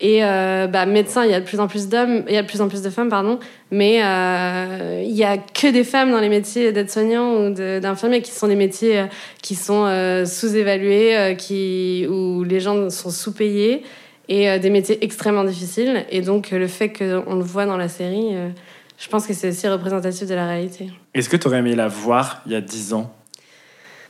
Et 0.00 0.24
euh, 0.24 0.68
bah, 0.68 0.86
médecin, 0.86 1.24
il 1.24 1.32
y 1.32 1.34
a 1.34 1.40
de 1.40 1.44
plus 1.44 1.58
en 1.58 1.66
plus 1.66 1.88
d'hommes, 1.88 2.22
il 2.28 2.34
y 2.34 2.38
a 2.38 2.42
de 2.42 2.46
plus 2.46 2.60
en 2.60 2.68
plus 2.68 2.80
de 2.80 2.88
femmes, 2.88 3.10
pardon, 3.10 3.38
mais 3.70 4.00
euh, 4.02 5.02
il 5.04 5.14
y 5.14 5.24
a 5.24 5.36
que 5.36 5.66
des 5.66 5.84
femmes 5.84 6.12
dans 6.12 6.20
les 6.20 6.30
métiers 6.30 6.72
d'aide-soignant 6.72 7.34
ou 7.34 7.50
d'infirmier 7.50 8.22
qui 8.22 8.30
sont 8.30 8.46
des 8.46 8.56
métiers 8.56 9.04
qui 9.42 9.56
sont 9.56 9.84
sous-évalués, 10.24 11.36
qui 11.36 12.06
où 12.08 12.44
les 12.44 12.60
gens 12.60 12.88
sont 12.88 13.10
sous-payés 13.10 13.82
et 14.30 14.48
euh, 14.48 14.58
des 14.58 14.70
métiers 14.70 15.04
extrêmement 15.04 15.44
difficiles. 15.44 16.06
Et 16.08 16.22
donc, 16.22 16.52
euh, 16.52 16.58
le 16.58 16.68
fait 16.68 16.90
qu'on 16.90 17.34
le 17.34 17.42
voit 17.42 17.66
dans 17.66 17.76
la 17.76 17.88
série, 17.88 18.34
euh, 18.34 18.48
je 18.96 19.08
pense 19.08 19.26
que 19.26 19.34
c'est 19.34 19.48
aussi 19.48 19.68
représentatif 19.68 20.26
de 20.26 20.34
la 20.34 20.46
réalité. 20.46 20.90
Est-ce 21.12 21.28
que 21.28 21.36
tu 21.36 21.48
aurais 21.48 21.58
aimé 21.58 21.74
la 21.74 21.88
voir 21.88 22.40
il 22.46 22.52
y 22.52 22.54
a 22.54 22.60
10 22.60 22.94
ans? 22.94 23.12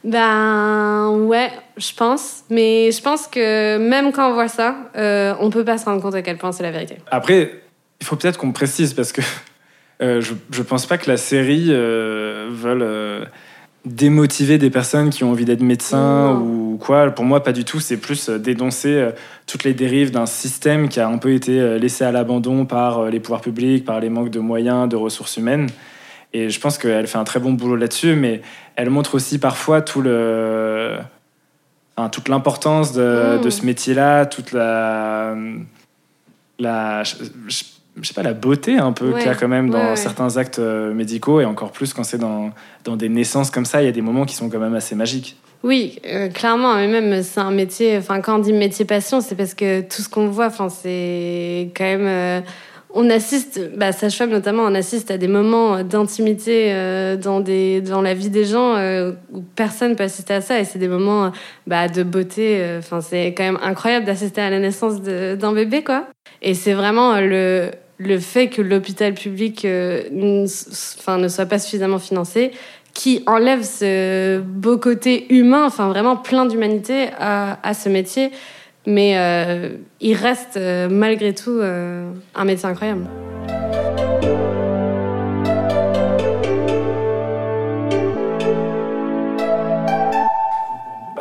Ben 0.04 1.10
ouais, 1.26 1.50
je 1.76 1.92
pense. 1.94 2.44
Mais 2.50 2.92
je 2.92 3.02
pense 3.02 3.26
que 3.26 3.78
même 3.78 4.12
quand 4.12 4.30
on 4.30 4.34
voit 4.34 4.48
ça, 4.48 4.76
on 5.40 5.50
peut 5.50 5.64
pas 5.64 5.78
se 5.78 5.84
rendre 5.84 6.00
compte 6.00 6.14
à 6.14 6.22
quel 6.22 6.38
point 6.38 6.52
c'est 6.52 6.62
la 6.62 6.70
vérité. 6.70 6.96
Après, 7.10 7.62
il 8.00 8.06
faut 8.06 8.16
peut-être 8.16 8.38
qu'on 8.38 8.52
précise 8.52 8.94
parce 8.94 9.12
que 9.12 9.20
je, 10.00 10.32
je 10.50 10.62
pense 10.62 10.86
pas 10.86 10.96
que 10.96 11.10
la 11.10 11.18
série 11.18 11.68
veuille 11.68 13.26
démotiver 13.84 14.58
des 14.58 14.70
personnes 14.70 15.10
qui 15.10 15.24
ont 15.24 15.30
envie 15.30 15.44
d'être 15.44 15.62
médecins 15.62 16.32
ou 16.34 16.78
quoi. 16.78 17.10
Pour 17.10 17.24
moi, 17.24 17.42
pas 17.42 17.52
du 17.52 17.64
tout. 17.64 17.80
C'est 17.80 17.96
plus 17.96 18.28
euh, 18.28 18.38
dénoncer 18.38 18.94
euh, 18.94 19.12
toutes 19.46 19.64
les 19.64 19.74
dérives 19.74 20.10
d'un 20.10 20.26
système 20.26 20.88
qui 20.88 21.00
a 21.00 21.08
un 21.08 21.18
peu 21.18 21.32
été 21.32 21.58
euh, 21.58 21.78
laissé 21.78 22.04
à 22.04 22.12
l'abandon 22.12 22.66
par 22.66 23.06
les 23.06 23.20
pouvoirs 23.20 23.40
publics, 23.40 23.84
par 23.84 24.00
les 24.00 24.10
manques 24.10 24.30
de 24.30 24.40
moyens, 24.40 24.88
de 24.88 24.96
ressources 24.96 25.36
humaines. 25.38 25.68
Et 26.32 26.50
je 26.50 26.60
pense 26.60 26.78
qu'elle 26.78 27.06
fait 27.06 27.18
un 27.18 27.24
très 27.24 27.40
bon 27.40 27.52
boulot 27.54 27.76
là-dessus, 27.76 28.14
mais 28.14 28.42
elle 28.76 28.90
montre 28.90 29.14
aussi 29.14 29.38
parfois 29.38 29.82
tout 29.82 30.00
le, 30.00 30.96
toute 32.12 32.28
l'importance 32.28 32.92
de, 32.92 33.38
de, 33.42 33.50
ce 33.50 33.66
métier-là, 33.66 34.26
toute 34.26 34.52
la, 34.52 35.34
la 36.60 37.02
je 37.02 37.64
sais 38.08 38.14
pas, 38.14 38.22
la 38.22 38.32
beauté 38.32 38.78
un 38.78 38.92
peu 38.92 39.12
qu'il 39.12 39.26
y 39.26 39.28
a 39.28 39.34
quand 39.34 39.48
même 39.48 39.70
dans 39.70 39.96
certains 39.96 40.36
actes 40.36 40.58
euh, 40.58 40.92
médicaux 40.94 41.40
et 41.40 41.44
encore 41.44 41.72
plus 41.72 41.92
quand 41.92 42.04
c'est 42.04 42.18
dans, 42.18 42.50
dans 42.84 42.96
des 42.96 43.08
naissances 43.08 43.50
comme 43.50 43.64
ça, 43.64 43.82
il 43.82 43.86
y 43.86 43.88
a 43.88 43.92
des 43.92 44.02
moments 44.02 44.24
qui 44.24 44.34
sont 44.34 44.48
quand 44.48 44.58
même 44.58 44.74
assez 44.74 44.94
magiques. 44.94 45.36
Oui, 45.62 45.98
euh, 46.06 46.28
clairement, 46.28 46.76
mais 46.76 46.88
même 46.88 47.22
c'est 47.22 47.40
un 47.40 47.50
métier, 47.50 47.98
enfin 47.98 48.20
quand 48.20 48.36
on 48.36 48.38
dit 48.38 48.52
métier 48.52 48.84
passion, 48.84 49.20
c'est 49.20 49.34
parce 49.34 49.54
que 49.54 49.82
tout 49.82 50.02
ce 50.02 50.08
qu'on 50.08 50.28
voit, 50.28 50.46
enfin 50.46 50.68
c'est 50.68 51.70
quand 51.76 51.84
même... 51.84 52.06
Euh, 52.06 52.40
on 52.92 53.08
assiste, 53.08 53.60
bah, 53.76 53.92
sage-femme 53.92 54.30
notamment, 54.30 54.64
on 54.64 54.74
assiste 54.74 55.12
à 55.12 55.16
des 55.16 55.28
moments 55.28 55.84
d'intimité 55.84 56.74
dans, 57.22 57.38
des, 57.38 57.80
dans 57.80 58.02
la 58.02 58.14
vie 58.14 58.30
des 58.30 58.44
gens 58.44 58.74
où 59.32 59.42
personne 59.54 59.94
peut 59.94 60.02
assister 60.02 60.34
à 60.34 60.40
ça. 60.40 60.58
Et 60.58 60.64
c'est 60.64 60.80
des 60.80 60.88
moments 60.88 61.30
bah, 61.68 61.86
de 61.86 62.02
beauté. 62.02 62.60
Enfin, 62.78 63.00
c'est 63.00 63.28
quand 63.28 63.44
même 63.44 63.60
incroyable 63.62 64.06
d'assister 64.06 64.40
à 64.40 64.50
la 64.50 64.58
naissance 64.58 65.02
d'un 65.02 65.52
bébé, 65.52 65.84
quoi. 65.84 66.08
Et 66.42 66.54
c'est 66.54 66.72
vraiment 66.72 67.20
le, 67.20 67.70
le 68.00 68.18
fait 68.18 68.48
que 68.48 68.62
l'hôpital 68.62 69.12
public 69.12 69.64
euh, 69.66 70.02
enfin, 70.98 71.18
ne 71.18 71.28
soit 71.28 71.44
pas 71.44 71.58
suffisamment 71.58 71.98
financé 71.98 72.50
qui 72.94 73.22
enlève 73.26 73.62
ce 73.62 74.40
beau 74.40 74.78
côté 74.78 75.32
humain, 75.32 75.64
enfin 75.66 75.88
vraiment 75.88 76.16
plein 76.16 76.46
d'humanité 76.46 77.08
à, 77.18 77.58
à, 77.62 77.74
ce 77.74 77.88
métier. 77.88 78.30
Mais 78.86 79.16
euh, 79.16 79.68
il 80.00 80.14
reste 80.14 80.56
euh, 80.56 80.88
malgré 80.90 81.34
tout 81.34 81.60
un 81.60 82.44
métier 82.44 82.68
incroyable. 82.68 83.06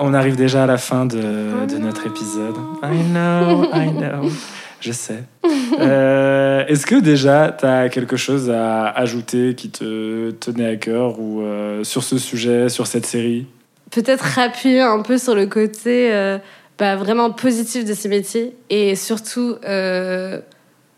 On 0.02 0.14
arrive 0.14 0.38
déjà 0.38 0.64
à 0.64 0.66
la 0.66 0.78
fin 0.78 1.06
de, 1.06 1.68
de 1.68 1.78
notre 1.78 2.08
épisode. 2.08 2.56
I 2.82 3.04
know, 3.12 3.66
I 3.74 3.92
know. 3.92 4.32
Je 4.82 4.92
sais. 4.92 5.24
Euh, 5.80 6.66
est-ce 6.68 6.86
que 6.86 6.96
déjà, 6.96 7.56
tu 7.58 7.66
as 7.66 7.88
quelque 7.88 8.18
chose 8.18 8.50
à 8.50 8.88
ajouter 8.90 9.56
qui 9.56 9.70
te 9.70 10.32
tenait 10.32 10.68
à 10.68 10.76
cœur 10.76 11.20
ou 11.20 11.42
euh, 11.42 11.86
sur 11.86 12.04
ce 12.04 12.18
sujet, 12.18 12.68
sur 12.68 12.86
cette 12.86 13.06
série? 13.06 13.46
Peut-être 13.92 14.40
appuyer 14.40 14.82
un 14.82 15.02
peu 15.02 15.18
sur 15.18 15.36
le 15.36 15.46
côté 15.46 16.12
euh, 16.12 16.38
bah, 16.78 16.98
vraiment 16.98 17.32
positif 17.32 17.86
de 17.86 17.94
ces 17.94 18.10
métiers 18.10 18.56
et 18.70 18.96
surtout 18.96 19.56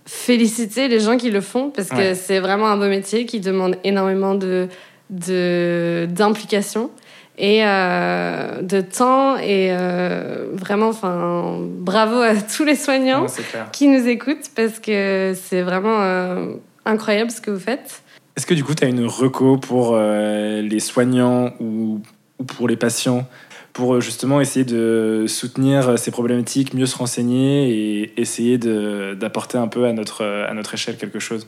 féliciter 0.05 0.87
les 0.87 0.99
gens 0.99 1.17
qui 1.17 1.29
le 1.29 1.41
font 1.41 1.69
parce 1.69 1.89
que 1.89 2.15
c'est 2.15 2.39
vraiment 2.39 2.67
un 2.67 2.77
beau 2.77 2.87
métier 2.87 3.25
qui 3.25 3.39
demande 3.39 3.75
énormément 3.83 4.35
de 4.35 4.67
d'implication 5.09 6.89
et 7.37 7.65
euh, 7.65 8.61
de 8.61 8.81
temps 8.81 9.37
et 9.37 9.69
euh, 9.71 10.47
vraiment 10.53 10.89
enfin 10.89 11.57
bravo 11.59 12.21
à 12.21 12.35
tous 12.55 12.63
les 12.63 12.75
soignants 12.75 13.25
qui 13.71 13.87
nous 13.87 14.07
écoutent 14.07 14.51
parce 14.55 14.79
que 14.79 15.33
c'est 15.41 15.61
vraiment 15.61 16.01
euh, 16.01 16.53
incroyable 16.85 17.31
ce 17.31 17.41
que 17.41 17.51
vous 17.51 17.59
faites. 17.59 18.03
Est-ce 18.35 18.45
que 18.45 18.53
du 18.53 18.63
coup 18.63 18.75
tu 18.75 18.83
as 18.83 18.87
une 18.87 19.05
reco 19.05 19.57
pour 19.57 19.97
les 19.97 20.79
soignants 20.79 21.53
ou, 21.59 22.01
ou, 22.39 22.43
pour 22.43 22.67
les 22.67 22.77
patients 22.77 23.27
pour 23.73 24.01
justement 24.01 24.41
essayer 24.41 24.65
de 24.65 25.25
soutenir 25.27 25.97
ces 25.97 26.11
problématiques, 26.11 26.73
mieux 26.73 26.85
se 26.85 26.97
renseigner 26.97 27.69
et 27.69 28.21
essayer 28.21 28.57
d'apporter 28.57 29.57
un 29.57 29.67
peu 29.67 29.85
à 29.85 29.93
notre, 29.93 30.25
à 30.25 30.53
notre 30.53 30.73
échelle 30.73 30.97
quelque 30.97 31.19
chose? 31.19 31.47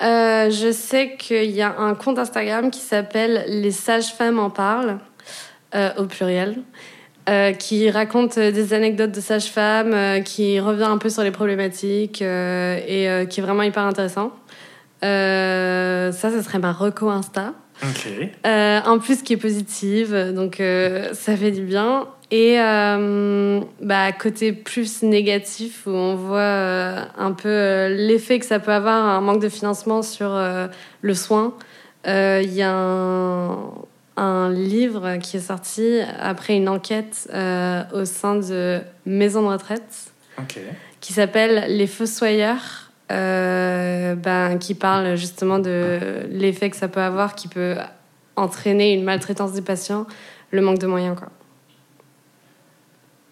Je 0.00 0.70
sais 0.72 1.16
qu'il 1.18 1.50
y 1.50 1.62
a 1.62 1.78
un 1.78 1.94
compte 1.94 2.18
Instagram 2.18 2.70
qui 2.70 2.80
s'appelle 2.80 3.44
Les 3.48 3.70
sages-femmes 3.70 4.38
en 4.38 4.50
parlent. 4.50 4.98
Euh, 5.74 5.90
au 5.98 6.04
pluriel, 6.04 6.58
euh, 7.28 7.50
qui 7.50 7.90
raconte 7.90 8.38
des 8.38 8.74
anecdotes 8.74 9.10
de 9.10 9.20
sages-femmes, 9.20 9.92
euh, 9.92 10.20
qui 10.20 10.60
revient 10.60 10.84
un 10.84 10.98
peu 10.98 11.08
sur 11.08 11.24
les 11.24 11.32
problématiques 11.32 12.22
et 12.22 13.26
qui 13.28 13.40
est 13.40 13.42
vraiment 13.42 13.64
hyper 13.64 13.82
intéressant. 13.82 14.30
ça, 15.02 16.12
ce 16.12 16.42
serait 16.44 16.60
ma 16.60 16.70
reco 16.70 17.10
Insta. 17.10 17.54
en 18.86 18.98
plus, 19.00 19.22
qui 19.22 19.32
est 19.32 19.36
positive, 19.36 20.32
donc 20.32 20.62
ça 21.12 21.36
fait 21.36 21.50
du 21.50 21.62
bien. 21.62 22.06
Et 22.30 22.56
bah, 22.56 24.12
côté 24.12 24.52
plus 24.52 25.02
négatif, 25.02 25.88
où 25.88 25.90
on 25.90 26.14
voit 26.14 27.08
un 27.18 27.32
peu 27.32 27.88
l'effet 27.88 28.38
que 28.38 28.46
ça 28.46 28.60
peut 28.60 28.72
avoir, 28.72 29.04
un 29.04 29.20
manque 29.20 29.42
de 29.42 29.48
financement 29.48 30.02
sur 30.02 30.40
le 31.00 31.14
soin. 31.14 31.54
Il 32.06 32.54
y 32.54 32.62
a 32.62 32.70
un 32.70 33.72
un 34.16 34.50
livre 34.50 35.16
qui 35.16 35.36
est 35.36 35.40
sorti 35.40 36.00
après 36.20 36.56
une 36.56 36.68
enquête 36.68 37.28
euh, 37.32 37.82
au 37.92 38.04
sein 38.04 38.36
de 38.36 38.80
maisons 39.06 39.42
de 39.42 39.48
retraite 39.48 40.12
qui 41.00 41.12
s'appelle 41.12 41.76
Les 41.76 41.86
Fossoyeurs, 41.86 42.90
euh, 43.12 44.14
ben, 44.14 44.58
qui 44.58 44.74
parle 44.74 45.16
justement 45.16 45.58
de 45.58 45.98
l'effet 46.30 46.70
que 46.70 46.76
ça 46.76 46.88
peut 46.88 47.02
avoir, 47.02 47.34
qui 47.34 47.48
peut 47.48 47.76
entraîner 48.36 48.94
une 48.94 49.04
maltraitance 49.04 49.52
des 49.52 49.62
patients, 49.62 50.06
le 50.50 50.62
manque 50.62 50.78
de 50.78 50.86
moyens. 50.86 51.16
Quoi. 51.18 51.28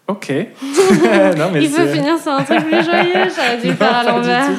Ok. 0.07 0.29
non, 1.37 1.49
mais 1.53 1.63
Il 1.63 1.69
veut 1.69 1.87
finir 1.87 2.19
sur 2.19 2.33
un 2.33 2.43
truc 2.43 2.59
plus 2.65 2.83
joyeux, 2.83 3.13
j'aurais 3.35 3.57
dû 3.61 3.71
faire 3.71 3.95
à 3.95 4.03
l'envers. 4.03 4.49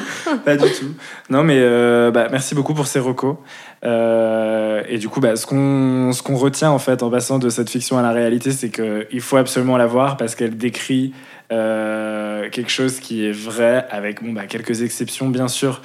Pas 0.43 0.55
du 0.55 0.71
tout. 0.71 0.87
Non, 1.29 1.43
mais 1.43 1.57
euh, 1.59 2.09
bah, 2.09 2.29
merci 2.31 2.55
beaucoup 2.55 2.73
pour 2.73 2.87
ces 2.87 2.99
recos. 2.99 3.35
Euh, 3.83 4.81
et 4.89 4.97
du 4.97 5.07
coup, 5.07 5.19
bah, 5.19 5.35
ce 5.35 5.45
qu'on 5.45 6.11
ce 6.13 6.23
qu'on 6.23 6.35
retient 6.35 6.71
en 6.71 6.79
fait 6.79 7.03
en 7.03 7.11
passant 7.11 7.37
de 7.37 7.49
cette 7.49 7.69
fiction 7.69 7.99
à 7.99 8.01
la 8.01 8.11
réalité, 8.11 8.51
c'est 8.51 8.69
qu'il 8.69 9.21
faut 9.21 9.37
absolument 9.37 9.77
la 9.77 9.85
voir 9.85 10.17
parce 10.17 10.33
qu'elle 10.33 10.57
décrit 10.57 11.13
euh, 11.51 12.49
quelque 12.49 12.71
chose 12.71 12.99
qui 12.99 13.25
est 13.25 13.31
vrai, 13.31 13.85
avec 13.91 14.23
bon, 14.23 14.33
bah, 14.33 14.47
quelques 14.47 14.81
exceptions 14.81 15.27
bien 15.27 15.47
sûr, 15.47 15.81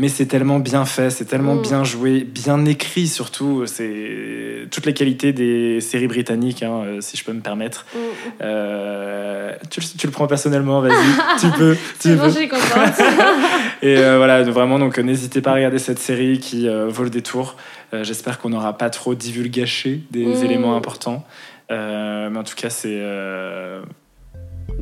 mais 0.00 0.08
c'est 0.08 0.24
tellement 0.24 0.58
bien 0.60 0.86
fait, 0.86 1.10
c'est 1.10 1.26
tellement 1.26 1.56
Mm. 1.56 1.62
bien 1.62 1.84
joué, 1.84 2.20
bien 2.24 2.64
écrit 2.64 3.06
surtout. 3.06 3.64
C'est 3.66 4.66
toutes 4.70 4.86
les 4.86 4.94
qualités 4.94 5.34
des 5.34 5.80
séries 5.82 6.06
britanniques, 6.08 6.62
hein, 6.62 6.82
euh, 6.86 6.98
si 7.02 7.18
je 7.18 7.24
peux 7.24 7.34
me 7.34 7.42
permettre. 7.42 7.84
Mm. 7.94 7.98
Euh, 8.42 9.52
tu, 9.70 9.80
le- 9.80 9.86
tu 9.98 10.06
le 10.06 10.12
prends 10.12 10.26
personnellement, 10.26 10.80
vas-y, 10.80 10.92
tu 11.40 11.46
peux, 11.50 11.76
tu 12.00 12.14
bon, 12.16 12.22
peux. 12.22 12.28
je 12.30 12.34
suis 12.34 12.48
contente. 12.48 12.94
Et 13.82 13.98
euh, 13.98 14.16
voilà, 14.16 14.42
vraiment, 14.42 14.78
donc 14.78 14.98
n'hésitez 14.98 15.42
pas 15.42 15.50
à 15.50 15.54
regarder 15.56 15.78
cette 15.78 15.98
série 15.98 16.38
qui 16.38 16.66
euh, 16.66 16.88
vaut 16.88 17.04
le 17.04 17.10
détour. 17.10 17.56
J'espère 17.92 18.38
qu'on 18.38 18.50
n'aura 18.50 18.78
pas 18.78 18.88
trop 18.88 19.14
divulgaché 19.14 20.00
des 20.10 20.24
Mm. 20.24 20.44
éléments 20.44 20.76
importants. 20.76 21.26
Mais 21.68 22.38
en 22.38 22.42
tout 22.44 22.54
cas, 22.56 22.70
c'est 22.70 23.00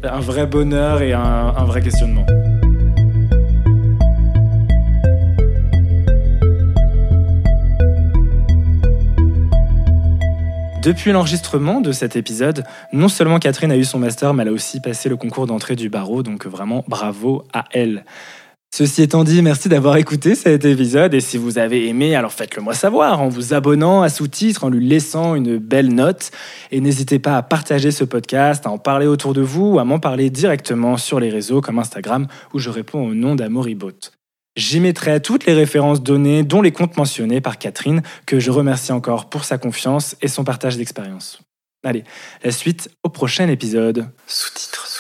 un 0.05 0.21
vrai 0.21 0.47
bonheur 0.47 1.03
et 1.03 1.13
un, 1.13 1.21
un 1.57 1.65
vrai 1.65 1.81
questionnement. 1.83 2.25
Depuis 10.83 11.11
l'enregistrement 11.11 11.81
de 11.81 11.91
cet 11.91 12.15
épisode, 12.15 12.65
non 12.93 13.09
seulement 13.09 13.41
Catherine 13.41 13.73
a 13.73 13.77
eu 13.77 13.85
son 13.85 13.99
master, 13.99 14.33
mais 14.33 14.43
elle 14.43 14.51
a 14.51 14.53
aussi 14.53 14.81
passé 14.81 15.09
le 15.09 15.17
concours 15.17 15.47
d'entrée 15.47 15.75
du 15.75 15.89
barreau, 15.89 16.23
donc 16.23 16.47
vraiment 16.47 16.85
bravo 16.87 17.45
à 17.53 17.65
elle. 17.73 18.05
Ceci 18.71 19.03
étant 19.03 19.25
dit, 19.25 19.43
merci 19.43 19.69
d'avoir 19.69 19.97
écouté 19.97 20.35
cet 20.35 20.65
épisode 20.65 21.15
et 21.15 21.21
si 21.21 21.37
vous 21.37 21.59
avez 21.59 21.89
aimé, 21.89 22.15
alors 22.15 22.33
faites-le 22.33 22.63
moi 22.63 22.75
savoir 22.75 23.21
en 23.21 23.29
vous 23.29 23.55
abonnant 23.55 24.03
à 24.03 24.09
sous-titres, 24.09 24.63
en 24.63 24.69
lui 24.69 24.87
laissant 24.87 25.35
une 25.35 25.57
belle 25.57 25.93
note 25.95 26.31
et 26.71 26.81
n'hésitez 26.81 27.19
pas 27.19 27.37
à 27.37 27.43
partager 27.43 27.91
ce 27.91 28.05
podcast, 28.05 28.67
à 28.67 28.71
en 28.71 28.79
parler 28.79 29.07
autour 29.07 29.33
de 29.33 29.41
vous 29.41 29.75
ou 29.75 29.79
à 29.79 29.85
m'en 29.85 29.99
parler 29.99 30.31
directement 30.31 30.97
sur 30.97 31.19
les 31.19 31.31
réseaux 31.31 31.61
comme 31.61 31.79
Instagram 31.79 32.29
où 32.53 32.59
je 32.59 32.71
réponds 32.71 33.05
au 33.05 33.15
nom 33.15 33.35
d'Amoribot. 33.35 34.18
J'y 34.59 34.81
mettrai 34.81 35.23
toutes 35.23 35.47
les 35.47 35.55
références 35.55 36.03
données, 36.03 36.43
dont 36.43 36.63
les 36.63 36.73
comptes 36.73 36.97
mentionnés 36.97 37.41
par 37.41 37.59
Catherine, 37.59 38.03
que 38.27 38.41
je 38.41 38.51
remercie 38.51 38.91
encore 38.91 39.31
pour 39.31 39.45
sa 39.45 39.57
confiance 39.57 40.17
et 40.21 40.27
son 40.27 40.43
partage 40.43 40.77
d'expérience. 40.77 41.39
Allez, 41.85 42.03
la 42.43 42.51
suite 42.51 42.91
au 43.05 43.09
prochain 43.09 43.47
épisode. 43.47 44.11
Sous-titres. 44.27 44.98